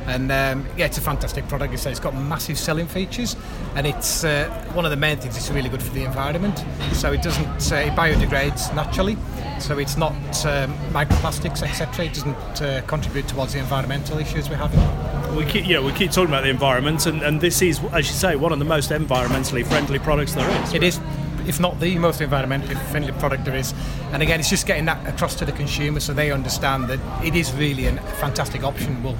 and 0.06 0.30
um, 0.30 0.66
yeah, 0.76 0.86
it's 0.86 0.98
a 0.98 1.00
fantastic 1.00 1.46
product. 1.48 1.74
It's 1.74 2.00
got 2.00 2.14
massive 2.14 2.58
selling 2.58 2.86
features, 2.86 3.36
and 3.74 3.86
it's 3.86 4.24
uh, 4.24 4.48
one 4.72 4.84
of 4.84 4.90
the 4.90 4.96
main 4.96 5.18
things. 5.18 5.36
It's 5.36 5.50
really 5.50 5.68
good 5.68 5.82
for 5.82 5.92
the 5.92 6.04
environment. 6.04 6.64
So 6.92 7.12
it 7.12 7.22
doesn't 7.22 7.72
uh, 7.72 7.76
it 7.76 7.92
biodegrades 7.92 8.74
naturally, 8.74 9.16
so 9.58 9.78
it's 9.78 9.96
not 9.96 10.12
um, 10.46 10.72
microplastics, 10.90 11.62
etc. 11.62 12.06
It 12.06 12.14
doesn't 12.14 12.62
uh, 12.62 12.82
contribute 12.82 13.28
towards 13.28 13.52
the 13.52 13.58
environmental 13.58 14.18
issues 14.18 14.48
we're 14.48 14.56
having. 14.56 15.36
We 15.36 15.44
keep, 15.44 15.66
yeah, 15.66 15.84
we 15.84 15.92
keep 15.92 16.12
talking 16.12 16.30
about 16.30 16.44
the 16.44 16.50
environment, 16.50 17.06
and, 17.06 17.22
and 17.22 17.40
this 17.40 17.60
is, 17.60 17.80
as 17.92 18.08
you 18.08 18.14
say, 18.14 18.36
one 18.36 18.52
of 18.52 18.58
the 18.58 18.64
most 18.64 18.90
environmentally 18.90 19.66
friendly 19.66 19.98
products 19.98 20.34
there 20.34 20.48
is. 20.62 20.72
It 20.72 20.82
is 20.82 21.00
if 21.46 21.60
not 21.60 21.78
the 21.78 21.96
most 21.98 22.20
environmentally 22.20 22.76
friendly 22.90 23.12
product 23.12 23.44
there 23.44 23.54
is. 23.54 23.72
And 24.12 24.22
again, 24.22 24.40
it's 24.40 24.50
just 24.50 24.66
getting 24.66 24.86
that 24.86 25.06
across 25.06 25.34
to 25.36 25.44
the 25.44 25.52
consumer 25.52 26.00
so 26.00 26.12
they 26.12 26.32
understand 26.32 26.88
that 26.88 27.24
it 27.24 27.34
is 27.34 27.52
really 27.54 27.86
a 27.86 27.96
fantastic 28.18 28.64
option. 28.64 29.02
Well, 29.02 29.16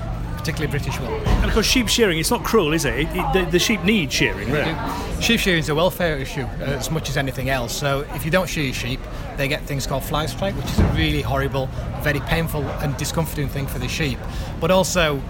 particularly 0.47 0.71
British 0.71 1.01
wool. 1.01 1.19
And 1.27 1.47
of 1.47 1.53
course, 1.53 1.67
sheep 1.67 1.89
shearing, 1.89 2.21
it's 2.21 2.31
not 2.31 2.45
cruel, 2.45 2.73
is 2.73 2.85
it? 2.85 2.95
it, 2.95 3.09
it 3.11 3.33
the, 3.33 3.51
the, 3.51 3.59
sheep 3.59 3.83
need 3.83 4.13
shearing, 4.13 4.49
really. 4.53 4.77
Sheep 5.21 5.41
shearing 5.41 5.59
is 5.59 5.69
a 5.69 5.75
welfare 5.75 6.19
issue 6.19 6.43
uh, 6.43 6.79
as 6.79 6.89
much 6.89 7.09
as 7.09 7.17
anything 7.17 7.51
else. 7.51 7.77
So 7.77 8.07
if 8.15 8.25
you 8.25 8.31
don't 8.31 8.49
shear 8.49 8.73
sheep, 8.73 9.01
they 9.37 9.49
get 9.49 9.63
things 9.63 9.89
called 9.89 10.05
fly 10.05 10.27
strike, 10.27 10.55
which 10.55 10.67
is 10.67 10.79
a 10.79 10.85
really 10.95 11.21
horrible, 11.21 11.67
very 12.03 12.21
painful 12.21 12.63
and 12.63 12.97
discomforting 12.97 13.49
thing 13.49 13.67
for 13.67 13.81
the 13.81 13.89
sheep. 13.89 14.21
But 14.61 14.71
also, 14.71 15.21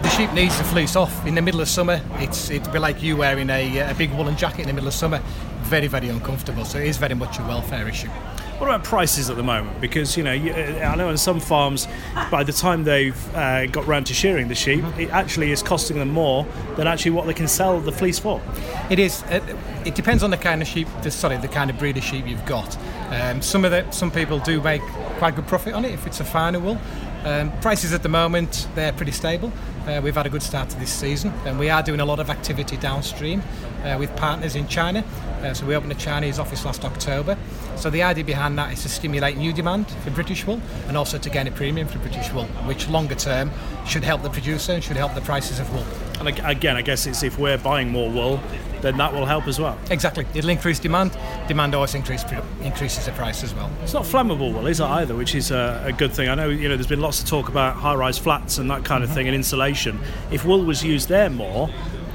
the 0.00 0.08
sheep 0.08 0.32
needs 0.32 0.56
to 0.56 0.64
fleece 0.64 0.96
off 0.96 1.26
in 1.26 1.34
the 1.34 1.42
middle 1.42 1.60
of 1.60 1.68
summer. 1.68 2.00
It's 2.14 2.48
it'd 2.48 2.72
be 2.72 2.78
like 2.78 3.02
you 3.02 3.18
wearing 3.18 3.50
a, 3.50 3.90
a 3.90 3.94
big 3.94 4.12
woolen 4.12 4.34
jacket 4.34 4.62
in 4.62 4.68
the 4.68 4.72
middle 4.72 4.88
of 4.88 4.94
summer. 4.94 5.20
very, 5.64 5.88
very 5.88 6.08
uncomfortable. 6.08 6.64
So 6.64 6.78
it 6.78 6.86
is 6.86 6.96
very 6.96 7.14
much 7.14 7.38
a 7.38 7.42
welfare 7.42 7.86
issue. 7.86 8.08
What 8.58 8.68
about 8.68 8.84
prices 8.84 9.30
at 9.30 9.36
the 9.36 9.42
moment? 9.42 9.80
Because 9.80 10.16
you 10.16 10.22
know, 10.22 10.32
you, 10.32 10.52
uh, 10.52 10.90
I 10.92 10.94
know 10.94 11.08
on 11.08 11.18
some 11.18 11.40
farms, 11.40 11.88
by 12.30 12.44
the 12.44 12.52
time 12.52 12.84
they've 12.84 13.34
uh, 13.34 13.66
got 13.66 13.84
round 13.86 14.06
to 14.06 14.14
shearing 14.14 14.46
the 14.46 14.54
sheep, 14.54 14.84
it 14.96 15.10
actually 15.10 15.50
is 15.50 15.60
costing 15.60 15.98
them 15.98 16.10
more 16.10 16.46
than 16.76 16.86
actually 16.86 17.10
what 17.10 17.26
they 17.26 17.34
can 17.34 17.48
sell 17.48 17.80
the 17.80 17.90
fleece 17.90 18.20
for. 18.20 18.40
It 18.90 19.00
is. 19.00 19.24
It, 19.24 19.42
it 19.84 19.94
depends 19.96 20.22
on 20.22 20.30
the 20.30 20.36
kind 20.36 20.62
of 20.62 20.68
sheep. 20.68 20.86
The, 21.02 21.10
sorry, 21.10 21.36
the 21.38 21.48
kind 21.48 21.68
of 21.68 21.78
breed 21.78 21.96
of 21.96 22.04
sheep 22.04 22.28
you've 22.28 22.46
got. 22.46 22.78
Um, 23.10 23.42
some 23.42 23.64
of 23.64 23.72
the 23.72 23.90
some 23.90 24.12
people 24.12 24.38
do 24.38 24.62
make 24.62 24.82
quite 25.18 25.34
good 25.34 25.48
profit 25.48 25.74
on 25.74 25.84
it 25.84 25.90
if 25.90 26.06
it's 26.06 26.20
a 26.20 26.24
finer 26.24 26.60
wool. 26.60 26.78
Um, 27.24 27.50
prices 27.60 27.94
at 27.94 28.02
the 28.02 28.08
moment 28.08 28.68
they're 28.74 28.92
pretty 28.92 29.12
stable. 29.12 29.50
Uh, 29.86 30.00
we've 30.02 30.14
had 30.14 30.26
a 30.26 30.30
good 30.30 30.42
start 30.42 30.68
to 30.70 30.78
this 30.78 30.92
season, 30.92 31.30
and 31.44 31.58
we 31.58 31.68
are 31.68 31.82
doing 31.82 32.00
a 32.00 32.04
lot 32.04 32.18
of 32.18 32.30
activity 32.30 32.76
downstream 32.76 33.42
uh, 33.82 33.96
with 33.98 34.14
partners 34.16 34.56
in 34.56 34.66
China. 34.68 35.04
Uh, 35.42 35.52
so 35.52 35.66
we 35.66 35.74
opened 35.74 35.92
a 35.92 35.96
Chinese 35.96 36.38
office 36.38 36.64
last 36.64 36.84
October. 36.84 37.36
So 37.76 37.90
the 37.90 38.02
idea 38.02 38.24
behind 38.24 38.58
that 38.58 38.72
is 38.72 38.82
to 38.82 38.88
stimulate 38.88 39.36
new 39.36 39.52
demand 39.52 39.90
for 39.90 40.10
British 40.10 40.46
wool 40.46 40.60
and 40.88 40.96
also 40.96 41.18
to 41.18 41.30
gain 41.30 41.46
a 41.46 41.50
premium 41.50 41.86
for 41.86 41.98
British 41.98 42.32
wool, 42.32 42.46
which 42.66 42.88
longer 42.88 43.14
term 43.14 43.50
should 43.86 44.04
help 44.04 44.22
the 44.22 44.30
producer 44.30 44.72
and 44.72 44.82
should 44.82 44.96
help 44.96 45.14
the 45.14 45.20
prices 45.20 45.60
of 45.60 45.72
wool. 45.74 45.84
And 46.18 46.28
again, 46.46 46.76
I 46.76 46.82
guess 46.82 47.06
it's 47.06 47.22
if 47.22 47.38
we're 47.38 47.58
buying 47.58 47.90
more 47.90 48.10
wool, 48.10 48.40
then 48.84 48.98
that 48.98 49.12
will 49.12 49.24
help 49.24 49.48
as 49.48 49.58
well. 49.58 49.78
Exactly. 49.90 50.26
It'll 50.34 50.50
increase 50.50 50.78
demand. 50.78 51.16
Demand 51.48 51.74
always 51.74 51.94
increase, 51.94 52.22
increases 52.60 53.06
the 53.06 53.12
price 53.12 53.42
as 53.42 53.54
well. 53.54 53.70
It's 53.82 53.94
not 53.94 54.04
flammable 54.04 54.52
wool, 54.52 54.66
is 54.66 54.78
it 54.78 54.84
either? 54.84 55.16
Which 55.16 55.34
is 55.34 55.50
a, 55.50 55.82
a 55.86 55.92
good 55.92 56.12
thing. 56.12 56.28
I 56.28 56.34
know 56.34 56.50
you 56.50 56.68
know 56.68 56.76
there's 56.76 56.86
been 56.86 57.00
lots 57.00 57.22
of 57.22 57.26
talk 57.26 57.48
about 57.48 57.76
high-rise 57.76 58.18
flats 58.18 58.58
and 58.58 58.70
that 58.70 58.84
kind 58.84 59.02
of 59.02 59.08
mm-hmm. 59.08 59.16
thing 59.16 59.28
and 59.28 59.34
insulation. 59.34 59.98
If 60.30 60.44
wool 60.44 60.62
was 60.62 60.84
used 60.84 61.08
there 61.08 61.30
more, 61.30 61.70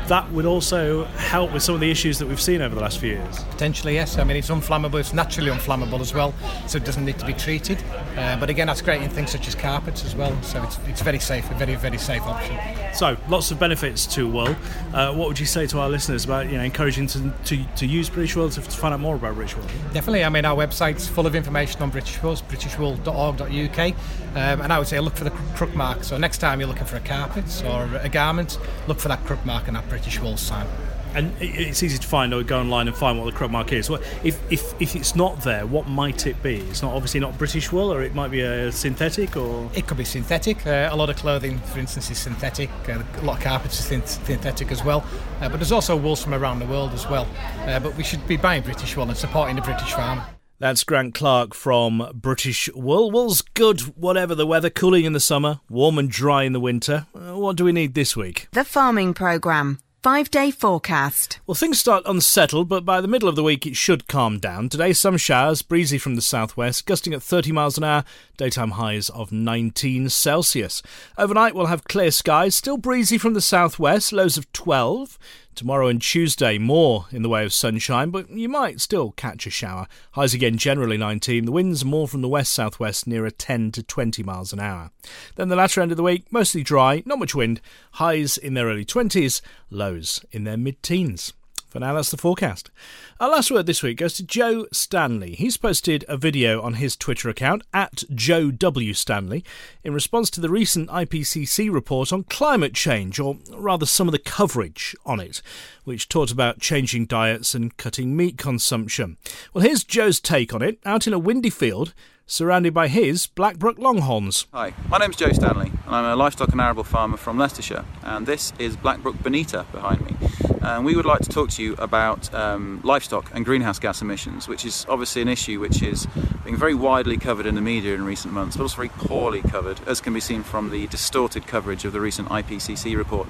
that 0.09 0.29
would 0.31 0.45
also 0.45 1.05
help 1.05 1.53
with 1.53 1.61
some 1.61 1.75
of 1.75 1.81
the 1.81 1.89
issues 1.89 2.17
that 2.17 2.27
we've 2.27 2.41
seen 2.41 2.61
over 2.61 2.73
the 2.73 2.81
last 2.81 2.97
few 2.97 3.11
years. 3.11 3.43
Potentially, 3.51 3.93
yes. 3.93 4.17
I 4.17 4.23
mean, 4.23 4.37
it's 4.37 4.49
unflammable, 4.49 4.99
it's 4.99 5.13
naturally 5.13 5.51
unflammable 5.51 5.99
as 6.01 6.15
well, 6.15 6.33
so 6.67 6.77
it 6.77 6.83
doesn't 6.83 7.05
need 7.05 7.19
to 7.19 7.25
be 7.25 7.33
treated. 7.33 7.77
Uh, 8.17 8.35
but 8.39 8.49
again, 8.49 8.67
that's 8.67 8.81
great 8.81 9.03
in 9.03 9.09
things 9.09 9.29
such 9.29 9.47
as 9.47 9.53
carpets 9.53 10.03
as 10.03 10.15
well, 10.15 10.35
so 10.41 10.63
it's, 10.63 10.79
it's 10.87 11.01
very 11.01 11.19
safe, 11.19 11.49
a 11.51 11.53
very, 11.53 11.75
very 11.75 11.99
safe 11.99 12.23
option. 12.23 12.57
So, 12.93 13.15
lots 13.29 13.51
of 13.51 13.59
benefits 13.59 14.07
to 14.15 14.27
wool. 14.27 14.55
Uh, 14.93 15.13
what 15.13 15.27
would 15.27 15.39
you 15.39 15.45
say 15.45 15.67
to 15.67 15.79
our 15.79 15.89
listeners 15.89 16.25
about 16.25 16.47
you 16.47 16.57
know 16.57 16.63
encouraging 16.63 17.05
to, 17.07 17.31
to, 17.45 17.63
to 17.75 17.85
use 17.85 18.09
British 18.09 18.35
wool 18.35 18.49
to, 18.49 18.61
to 18.61 18.71
find 18.71 18.95
out 18.95 18.99
more 18.99 19.15
about 19.15 19.35
British 19.35 19.55
wool? 19.55 19.65
Definitely. 19.93 20.23
I 20.23 20.29
mean, 20.29 20.43
our 20.43 20.57
website's 20.57 21.07
full 21.07 21.27
of 21.27 21.35
information 21.35 21.83
on 21.83 21.91
British 21.91 22.21
wool, 22.23 22.33
britishwool.org.uk, 22.33 23.79
um, 23.79 24.61
and 24.61 24.73
I 24.73 24.79
would 24.79 24.87
say 24.87 24.99
look 24.99 25.15
for 25.15 25.23
the 25.23 25.29
crook 25.55 25.75
mark. 25.75 26.03
So, 26.03 26.17
next 26.17 26.39
time 26.39 26.59
you're 26.59 26.67
looking 26.67 26.85
for 26.85 26.97
a 26.97 27.01
carpet 27.01 27.63
or 27.63 27.87
a 28.01 28.09
garment, 28.09 28.57
look 28.87 28.99
for 28.99 29.09
that 29.09 29.23
crook 29.25 29.45
mark 29.45 29.67
and 29.67 29.75
that 29.75 29.87
British 29.87 29.98
British 29.99 30.21
wool 30.21 30.37
sign. 30.37 30.65
And 31.13 31.33
it's 31.41 31.83
easy 31.83 31.97
to 31.97 32.07
find 32.07 32.33
or 32.33 32.43
go 32.43 32.59
online 32.59 32.87
and 32.87 32.95
find 32.95 33.19
what 33.19 33.25
the 33.25 33.31
crook 33.31 33.51
mark 33.51 33.73
is. 33.73 33.89
Well, 33.89 33.99
if, 34.23 34.39
if, 34.51 34.79
if 34.79 34.95
it's 34.95 35.15
not 35.15 35.41
there, 35.41 35.65
what 35.65 35.87
might 35.87 36.25
it 36.25 36.41
be? 36.41 36.57
It's 36.57 36.81
not 36.81 36.93
obviously 36.93 37.19
not 37.19 37.37
British 37.37 37.71
wool, 37.71 37.91
or 37.91 38.03
it 38.03 38.15
might 38.15 38.29
be 38.29 38.41
a 38.41 38.71
synthetic, 38.71 39.35
or 39.35 39.69
it 39.73 39.87
could 39.87 39.97
be 39.97 40.05
synthetic. 40.05 40.65
Uh, 40.65 40.87
a 40.91 40.95
lot 40.95 41.09
of 41.09 41.17
clothing, 41.17 41.57
for 41.59 41.79
instance, 41.79 42.09
is 42.11 42.19
synthetic. 42.19 42.69
Uh, 42.87 43.01
a 43.17 43.23
lot 43.23 43.37
of 43.37 43.43
carpets 43.43 43.79
are 43.79 44.01
synthetic 44.05 44.71
as 44.71 44.85
well. 44.85 45.03
Uh, 45.41 45.49
but 45.49 45.57
there's 45.57 45.71
also 45.71 45.97
wools 45.97 46.23
from 46.23 46.33
around 46.33 46.59
the 46.59 46.67
world 46.67 46.93
as 46.93 47.09
well. 47.09 47.27
Uh, 47.65 47.79
but 47.79 47.97
we 47.97 48.03
should 48.03 48.25
be 48.27 48.37
buying 48.37 48.61
British 48.63 48.95
wool 48.95 49.09
and 49.09 49.17
supporting 49.17 49.55
the 49.55 49.63
British 49.63 49.91
farmer. 49.91 50.23
That's 50.59 50.83
Grant 50.83 51.15
Clark 51.15 51.55
from 51.55 52.11
British 52.13 52.69
Wool. 52.75 53.11
Wool's 53.11 53.41
good, 53.41 53.81
whatever 53.97 54.35
the 54.35 54.45
weather, 54.45 54.69
cooling 54.69 55.05
in 55.05 55.13
the 55.13 55.19
summer, 55.19 55.59
warm 55.69 55.97
and 55.97 56.09
dry 56.09 56.43
in 56.43 56.53
the 56.53 56.59
winter. 56.59 57.07
Uh, 57.15 57.37
what 57.37 57.55
do 57.55 57.63
we 57.63 57.71
need 57.71 57.95
this 57.95 58.15
week? 58.15 58.47
The 58.51 58.63
Farming 58.63 59.13
Programme 59.13 59.79
Five 60.01 60.31
day 60.31 60.49
forecast. 60.49 61.41
Well, 61.45 61.55
things 61.55 61.77
start 61.77 62.03
unsettled, 62.05 62.69
but 62.69 62.85
by 62.85 63.01
the 63.01 63.07
middle 63.09 63.27
of 63.27 63.35
the 63.35 63.43
week 63.43 63.67
it 63.67 63.75
should 63.75 64.07
calm 64.07 64.39
down. 64.39 64.69
Today, 64.69 64.93
some 64.93 65.17
showers, 65.17 65.61
breezy 65.61 65.97
from 65.97 66.15
the 66.15 66.21
southwest, 66.21 66.85
gusting 66.85 67.13
at 67.13 67.21
30 67.21 67.51
miles 67.51 67.77
an 67.77 67.83
hour, 67.83 68.05
daytime 68.37 68.71
highs 68.71 69.09
of 69.09 69.33
19 69.33 70.07
Celsius. 70.07 70.81
Overnight, 71.17 71.53
we'll 71.53 71.65
have 71.65 71.83
clear 71.83 72.11
skies, 72.11 72.55
still 72.55 72.77
breezy 72.77 73.17
from 73.17 73.33
the 73.33 73.41
southwest, 73.41 74.13
lows 74.13 74.37
of 74.37 74.49
12. 74.53 75.19
Tomorrow 75.59 75.89
and 75.89 76.01
Tuesday, 76.01 76.57
more 76.57 77.07
in 77.11 77.21
the 77.21 77.27
way 77.27 77.43
of 77.43 77.51
sunshine, 77.51 78.11
but 78.11 78.29
you 78.29 78.47
might 78.47 78.79
still 78.79 79.11
catch 79.11 79.45
a 79.45 79.49
shower. 79.49 79.87
Highs 80.13 80.33
again 80.33 80.57
generally 80.57 80.95
19. 80.95 81.43
The 81.43 81.51
winds 81.51 81.83
more 81.83 82.07
from 82.07 82.21
the 82.21 82.29
west 82.29 82.53
southwest, 82.53 83.05
nearer 83.05 83.29
10 83.29 83.73
to 83.73 83.83
20 83.83 84.23
miles 84.23 84.53
an 84.53 84.61
hour. 84.61 84.91
Then 85.35 85.49
the 85.49 85.57
latter 85.57 85.81
end 85.81 85.91
of 85.91 85.97
the 85.97 86.03
week, 86.03 86.31
mostly 86.31 86.63
dry, 86.63 87.03
not 87.05 87.19
much 87.19 87.35
wind. 87.35 87.59
Highs 87.95 88.37
in 88.37 88.53
their 88.53 88.67
early 88.67 88.85
20s, 88.85 89.41
lows 89.69 90.23
in 90.31 90.45
their 90.45 90.55
mid 90.55 90.81
teens. 90.81 91.33
For 91.69 91.79
now, 91.79 91.93
that's 91.93 92.09
the 92.09 92.17
forecast. 92.17 92.71
Our 93.19 93.29
last 93.29 93.51
word 93.51 93.67
this 93.67 93.83
week 93.83 93.97
goes 93.99 94.15
to 94.15 94.23
Joe 94.23 94.65
Stanley. 94.73 95.35
He's 95.35 95.55
posted 95.55 96.03
a 96.07 96.17
video 96.17 96.61
on 96.63 96.75
his 96.75 96.95
Twitter 96.95 97.29
account, 97.29 97.61
at 97.71 98.03
Joe 98.13 98.49
W. 98.49 98.93
Stanley, 98.95 99.45
in 99.83 99.93
response 99.93 100.31
to 100.31 100.41
the 100.41 100.49
recent 100.49 100.89
IPCC 100.89 101.71
report 101.71 102.11
on 102.11 102.23
climate 102.23 102.73
change, 102.73 103.19
or 103.19 103.37
rather 103.51 103.85
some 103.85 104.07
of 104.07 104.13
the 104.13 104.17
coverage 104.17 104.95
on 105.05 105.19
it, 105.19 105.43
which 105.83 106.09
talked 106.09 106.31
about 106.31 106.59
changing 106.59 107.05
diets 107.05 107.53
and 107.53 107.77
cutting 107.77 108.17
meat 108.17 108.39
consumption. 108.39 109.17
Well, 109.53 109.63
here's 109.63 109.83
Joe's 109.83 110.19
take 110.19 110.55
on 110.55 110.63
it, 110.63 110.79
out 110.85 111.05
in 111.05 111.13
a 111.13 111.19
windy 111.19 111.51
field 111.51 111.93
surrounded 112.25 112.73
by 112.73 112.87
his 112.87 113.25
Blackbrook 113.27 113.77
Longhorns. 113.79 114.45
Hi, 114.53 114.73
my 114.87 114.99
name's 114.99 115.15
Joe 115.15 115.31
Stanley, 115.31 115.71
and 115.85 115.95
I'm 115.95 116.05
a 116.05 116.15
livestock 116.15 116.49
and 116.49 116.61
arable 116.61 116.83
farmer 116.83 117.17
from 117.17 117.37
Leicestershire, 117.37 117.85
and 118.03 118.25
this 118.25 118.53
is 118.59 118.75
Blackbrook 118.77 119.21
Bonita 119.21 119.65
behind 119.71 120.05
me. 120.05 120.15
And 120.61 120.85
we 120.85 120.95
would 120.95 121.05
like 121.05 121.21
to 121.21 121.29
talk 121.29 121.49
to 121.51 121.63
you 121.63 121.73
about 121.75 122.33
um, 122.33 122.81
livestock 122.83 123.31
and 123.33 123.45
greenhouse 123.45 123.79
gas 123.79 124.01
emissions, 124.01 124.47
which 124.47 124.65
is 124.65 124.85
obviously 124.89 125.21
an 125.21 125.27
issue 125.27 125.59
which 125.59 125.81
is 125.81 126.07
being 126.43 126.57
very 126.57 126.73
widely 126.73 127.17
covered 127.17 127.45
in 127.45 127.55
the 127.55 127.61
media 127.61 127.93
in 127.93 128.03
recent 128.03 128.33
months, 128.33 128.57
but 128.57 128.63
also 128.63 128.75
very 128.75 128.89
poorly 128.89 129.41
covered, 129.41 129.79
as 129.87 130.01
can 130.01 130.13
be 130.13 130.19
seen 130.19 130.43
from 130.43 130.69
the 130.69 130.87
distorted 130.87 131.47
coverage 131.47 131.85
of 131.85 131.93
the 131.93 132.01
recent 132.01 132.27
IPCC 132.29 132.97
report 132.97 133.27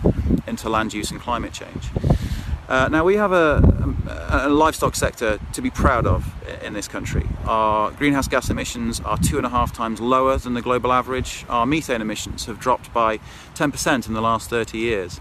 into 0.47 0.69
land 0.69 0.93
use 0.93 1.11
and 1.11 1.19
climate 1.19 1.53
change. 1.53 1.89
Uh, 2.69 2.87
now 2.87 3.03
we 3.03 3.15
have 3.15 3.31
a, 3.31 3.95
a, 4.29 4.47
a, 4.47 4.49
livestock 4.49 4.95
sector 4.95 5.39
to 5.53 5.59
be 5.59 5.71
proud 5.71 6.05
of 6.05 6.31
in 6.63 6.73
this 6.73 6.87
country. 6.87 7.27
Our 7.45 7.89
greenhouse 7.89 8.27
gas 8.27 8.51
emissions 8.51 8.99
are 8.99 9.17
two 9.17 9.37
and 9.37 9.45
a 9.45 9.49
half 9.49 9.73
times 9.73 9.99
lower 9.99 10.37
than 10.37 10.53
the 10.53 10.61
global 10.61 10.93
average. 10.93 11.45
Our 11.49 11.65
methane 11.65 11.99
emissions 11.99 12.45
have 12.45 12.59
dropped 12.59 12.93
by 12.93 13.17
10% 13.55 14.07
in 14.07 14.13
the 14.13 14.21
last 14.21 14.51
30 14.51 14.77
years. 14.77 15.19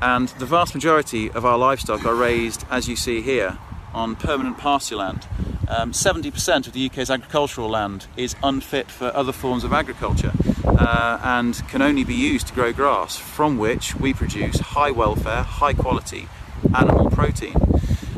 And 0.00 0.30
the 0.40 0.44
vast 0.44 0.74
majority 0.74 1.30
of 1.30 1.44
our 1.44 1.56
livestock 1.56 2.04
are 2.04 2.16
raised, 2.16 2.64
as 2.68 2.88
you 2.88 2.96
see 2.96 3.22
here, 3.22 3.58
on 3.94 4.16
permanent 4.16 4.58
pasture 4.58 4.96
land. 4.96 5.28
Um, 5.68 5.92
70% 5.92 6.66
of 6.66 6.72
the 6.72 6.86
UK's 6.86 7.10
agricultural 7.10 7.68
land 7.68 8.08
is 8.16 8.34
unfit 8.42 8.90
for 8.90 9.14
other 9.14 9.30
forms 9.30 9.62
of 9.62 9.72
agriculture 9.72 10.32
uh, 10.64 11.20
and 11.22 11.62
can 11.68 11.80
only 11.80 12.02
be 12.02 12.14
used 12.14 12.48
to 12.48 12.52
grow 12.54 12.72
grass, 12.72 13.16
from 13.16 13.56
which 13.56 13.94
we 13.94 14.12
produce 14.12 14.58
high 14.58 14.90
welfare, 14.90 15.44
high 15.44 15.74
quality 15.74 16.26
animal 16.74 17.10
protein. 17.10 17.54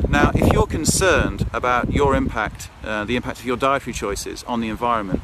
Now, 0.09 0.31
if 0.33 0.53
you're 0.53 0.67
concerned 0.67 1.47
about 1.51 1.91
your 1.91 2.15
impact, 2.15 2.69
uh, 2.83 3.03
the 3.05 3.15
impact 3.15 3.39
of 3.39 3.45
your 3.45 3.57
dietary 3.57 3.93
choices 3.93 4.43
on 4.43 4.61
the 4.61 4.69
environment, 4.69 5.21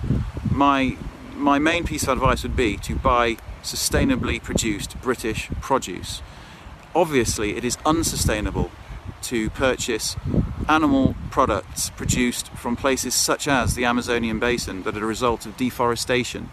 my, 0.52 0.98
my 1.36 1.60
main 1.60 1.84
piece 1.84 2.04
of 2.04 2.10
advice 2.10 2.44
would 2.44 2.56
be 2.56 2.78
to 2.78 2.96
buy 2.96 3.38
sustainably 3.64 4.42
produced 4.42 5.00
British 5.02 5.50
produce. 5.62 6.22
Obviously, 6.94 7.56
it 7.56 7.64
is 7.64 7.78
unsustainable 7.86 8.72
to 9.24 9.50
purchase 9.52 10.16
animal 10.68 11.16
products 11.30 11.90
produced 11.92 12.50
from 12.50 12.76
places 12.76 13.14
such 13.14 13.48
as 13.48 13.76
the 13.76 13.86
Amazonian 13.86 14.40
basin 14.40 14.84
that 14.84 14.98
are 14.98 15.04
a 15.04 15.08
result 15.08 15.46
of 15.46 15.58
deforestation. 15.58 16.50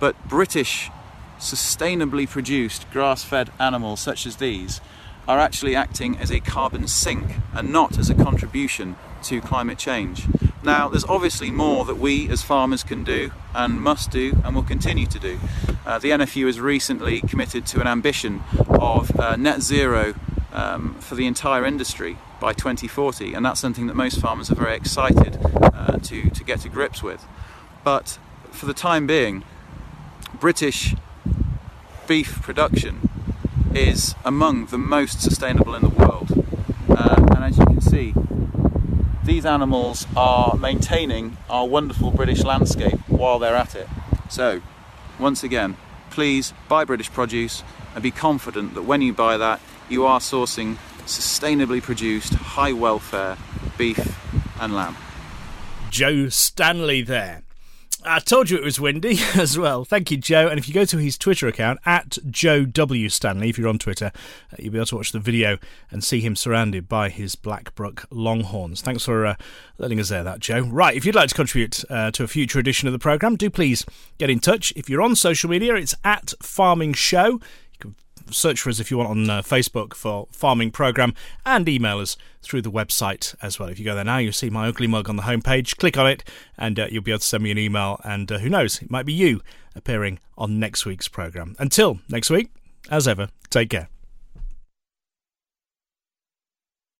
But 0.00 0.28
British, 0.28 0.90
sustainably 1.38 2.28
produced 2.28 2.90
grass 2.90 3.24
fed 3.24 3.50
animals 3.58 4.00
such 4.00 4.26
as 4.26 4.36
these 4.36 4.80
are 5.28 5.38
actually 5.38 5.76
acting 5.76 6.16
as 6.16 6.30
a 6.32 6.40
carbon 6.40 6.88
sink 6.88 7.36
and 7.52 7.70
not 7.70 7.98
as 7.98 8.08
a 8.08 8.14
contribution 8.14 8.96
to 9.22 9.42
climate 9.42 9.76
change. 9.76 10.26
Now, 10.62 10.88
there's 10.88 11.04
obviously 11.04 11.50
more 11.50 11.84
that 11.84 11.96
we 11.98 12.28
as 12.30 12.42
farmers 12.42 12.82
can 12.82 13.04
do 13.04 13.30
and 13.54 13.80
must 13.80 14.10
do 14.10 14.40
and 14.42 14.56
will 14.56 14.62
continue 14.62 15.06
to 15.06 15.18
do. 15.18 15.38
Uh, 15.84 15.98
the 15.98 16.10
NFU 16.10 16.46
has 16.46 16.58
recently 16.58 17.20
committed 17.20 17.66
to 17.66 17.80
an 17.80 17.86
ambition 17.86 18.42
of 18.70 19.18
uh, 19.20 19.36
net 19.36 19.60
zero 19.60 20.14
um, 20.52 20.94
for 20.94 21.14
the 21.14 21.26
entire 21.26 21.66
industry 21.66 22.16
by 22.40 22.54
2040, 22.54 23.34
and 23.34 23.44
that's 23.44 23.60
something 23.60 23.86
that 23.86 23.94
most 23.94 24.20
farmers 24.20 24.50
are 24.50 24.54
very 24.54 24.76
excited 24.76 25.38
uh, 25.62 25.98
to, 25.98 26.30
to 26.30 26.44
get 26.44 26.60
to 26.60 26.70
grips 26.70 27.02
with. 27.02 27.24
But 27.84 28.18
for 28.50 28.64
the 28.64 28.74
time 28.74 29.06
being, 29.06 29.44
British 30.40 30.94
beef 32.06 32.40
production 32.40 33.08
is 33.74 34.14
among 34.24 34.66
the 34.66 34.78
most 34.78 35.20
sustainable 35.20 35.74
in 35.74 35.82
the 35.82 35.88
world. 35.88 36.30
Uh, 36.88 37.26
and 37.34 37.44
as 37.44 37.58
you 37.58 37.64
can 37.66 37.80
see, 37.80 38.14
these 39.24 39.44
animals 39.44 40.06
are 40.16 40.56
maintaining 40.56 41.36
our 41.50 41.66
wonderful 41.66 42.10
British 42.10 42.44
landscape 42.44 42.98
while 43.08 43.38
they're 43.38 43.56
at 43.56 43.74
it. 43.74 43.88
So, 44.28 44.62
once 45.18 45.42
again, 45.42 45.76
please 46.10 46.54
buy 46.68 46.84
British 46.84 47.10
produce 47.12 47.62
and 47.94 48.02
be 48.02 48.10
confident 48.10 48.74
that 48.74 48.82
when 48.82 49.02
you 49.02 49.12
buy 49.12 49.36
that, 49.36 49.60
you 49.88 50.06
are 50.06 50.20
sourcing 50.20 50.76
sustainably 51.04 51.82
produced, 51.82 52.34
high 52.34 52.72
welfare 52.72 53.36
beef, 53.76 54.18
and 54.60 54.74
lamb. 54.74 54.96
Joe 55.90 56.28
Stanley 56.28 57.02
there. 57.02 57.47
I 58.04 58.20
told 58.20 58.48
you 58.48 58.56
it 58.56 58.64
was 58.64 58.78
windy 58.78 59.18
as 59.34 59.58
well. 59.58 59.84
Thank 59.84 60.10
you, 60.10 60.16
Joe. 60.16 60.46
And 60.46 60.58
if 60.58 60.68
you 60.68 60.74
go 60.74 60.84
to 60.84 60.98
his 60.98 61.18
Twitter 61.18 61.48
account, 61.48 61.80
at 61.84 62.18
Joe 62.30 62.64
W. 62.64 63.08
Stanley, 63.08 63.48
if 63.48 63.58
you're 63.58 63.68
on 63.68 63.78
Twitter, 63.78 64.12
uh, 64.52 64.56
you'll 64.58 64.72
be 64.72 64.78
able 64.78 64.86
to 64.86 64.96
watch 64.96 65.12
the 65.12 65.18
video 65.18 65.58
and 65.90 66.04
see 66.04 66.20
him 66.20 66.36
surrounded 66.36 66.88
by 66.88 67.08
his 67.08 67.34
Blackbrook 67.34 68.06
Longhorns. 68.10 68.80
Thanks 68.80 69.04
for 69.04 69.26
uh, 69.26 69.34
letting 69.78 69.98
us 69.98 70.10
there, 70.10 70.22
that, 70.22 70.38
Joe. 70.38 70.60
Right, 70.60 70.96
if 70.96 71.04
you'd 71.04 71.14
like 71.16 71.30
to 71.30 71.34
contribute 71.34 71.84
uh, 71.90 72.10
to 72.12 72.22
a 72.22 72.28
future 72.28 72.58
edition 72.58 72.86
of 72.86 72.92
the 72.92 72.98
programme, 72.98 73.36
do 73.36 73.50
please 73.50 73.84
get 74.18 74.30
in 74.30 74.38
touch. 74.38 74.72
If 74.76 74.88
you're 74.88 75.02
on 75.02 75.16
social 75.16 75.50
media, 75.50 75.74
it's 75.74 75.96
at 76.04 76.34
Farming 76.40 76.92
Show 76.92 77.40
search 78.30 78.60
for 78.60 78.70
us 78.70 78.80
if 78.80 78.90
you 78.90 78.98
want 78.98 79.10
on 79.10 79.30
uh, 79.30 79.42
Facebook 79.42 79.94
for 79.94 80.28
Farming 80.30 80.70
Program 80.70 81.14
and 81.44 81.68
email 81.68 81.98
us 81.98 82.16
through 82.42 82.62
the 82.62 82.70
website 82.70 83.34
as 83.42 83.58
well. 83.58 83.68
If 83.68 83.78
you 83.78 83.84
go 83.84 83.94
there 83.94 84.04
now, 84.04 84.18
you'll 84.18 84.32
see 84.32 84.50
my 84.50 84.68
ugly 84.68 84.86
mug 84.86 85.08
on 85.08 85.16
the 85.16 85.22
homepage. 85.22 85.76
Click 85.76 85.96
on 85.96 86.06
it 86.06 86.24
and 86.56 86.78
uh, 86.78 86.86
you'll 86.90 87.02
be 87.02 87.10
able 87.10 87.20
to 87.20 87.26
send 87.26 87.42
me 87.42 87.50
an 87.50 87.58
email. 87.58 88.00
And 88.04 88.30
uh, 88.30 88.38
who 88.38 88.48
knows, 88.48 88.80
it 88.82 88.90
might 88.90 89.06
be 89.06 89.12
you 89.12 89.42
appearing 89.74 90.18
on 90.36 90.58
next 90.58 90.86
week's 90.86 91.08
program. 91.08 91.56
Until 91.58 92.00
next 92.08 92.30
week, 92.30 92.50
as 92.90 93.06
ever, 93.06 93.28
take 93.50 93.70
care. 93.70 93.88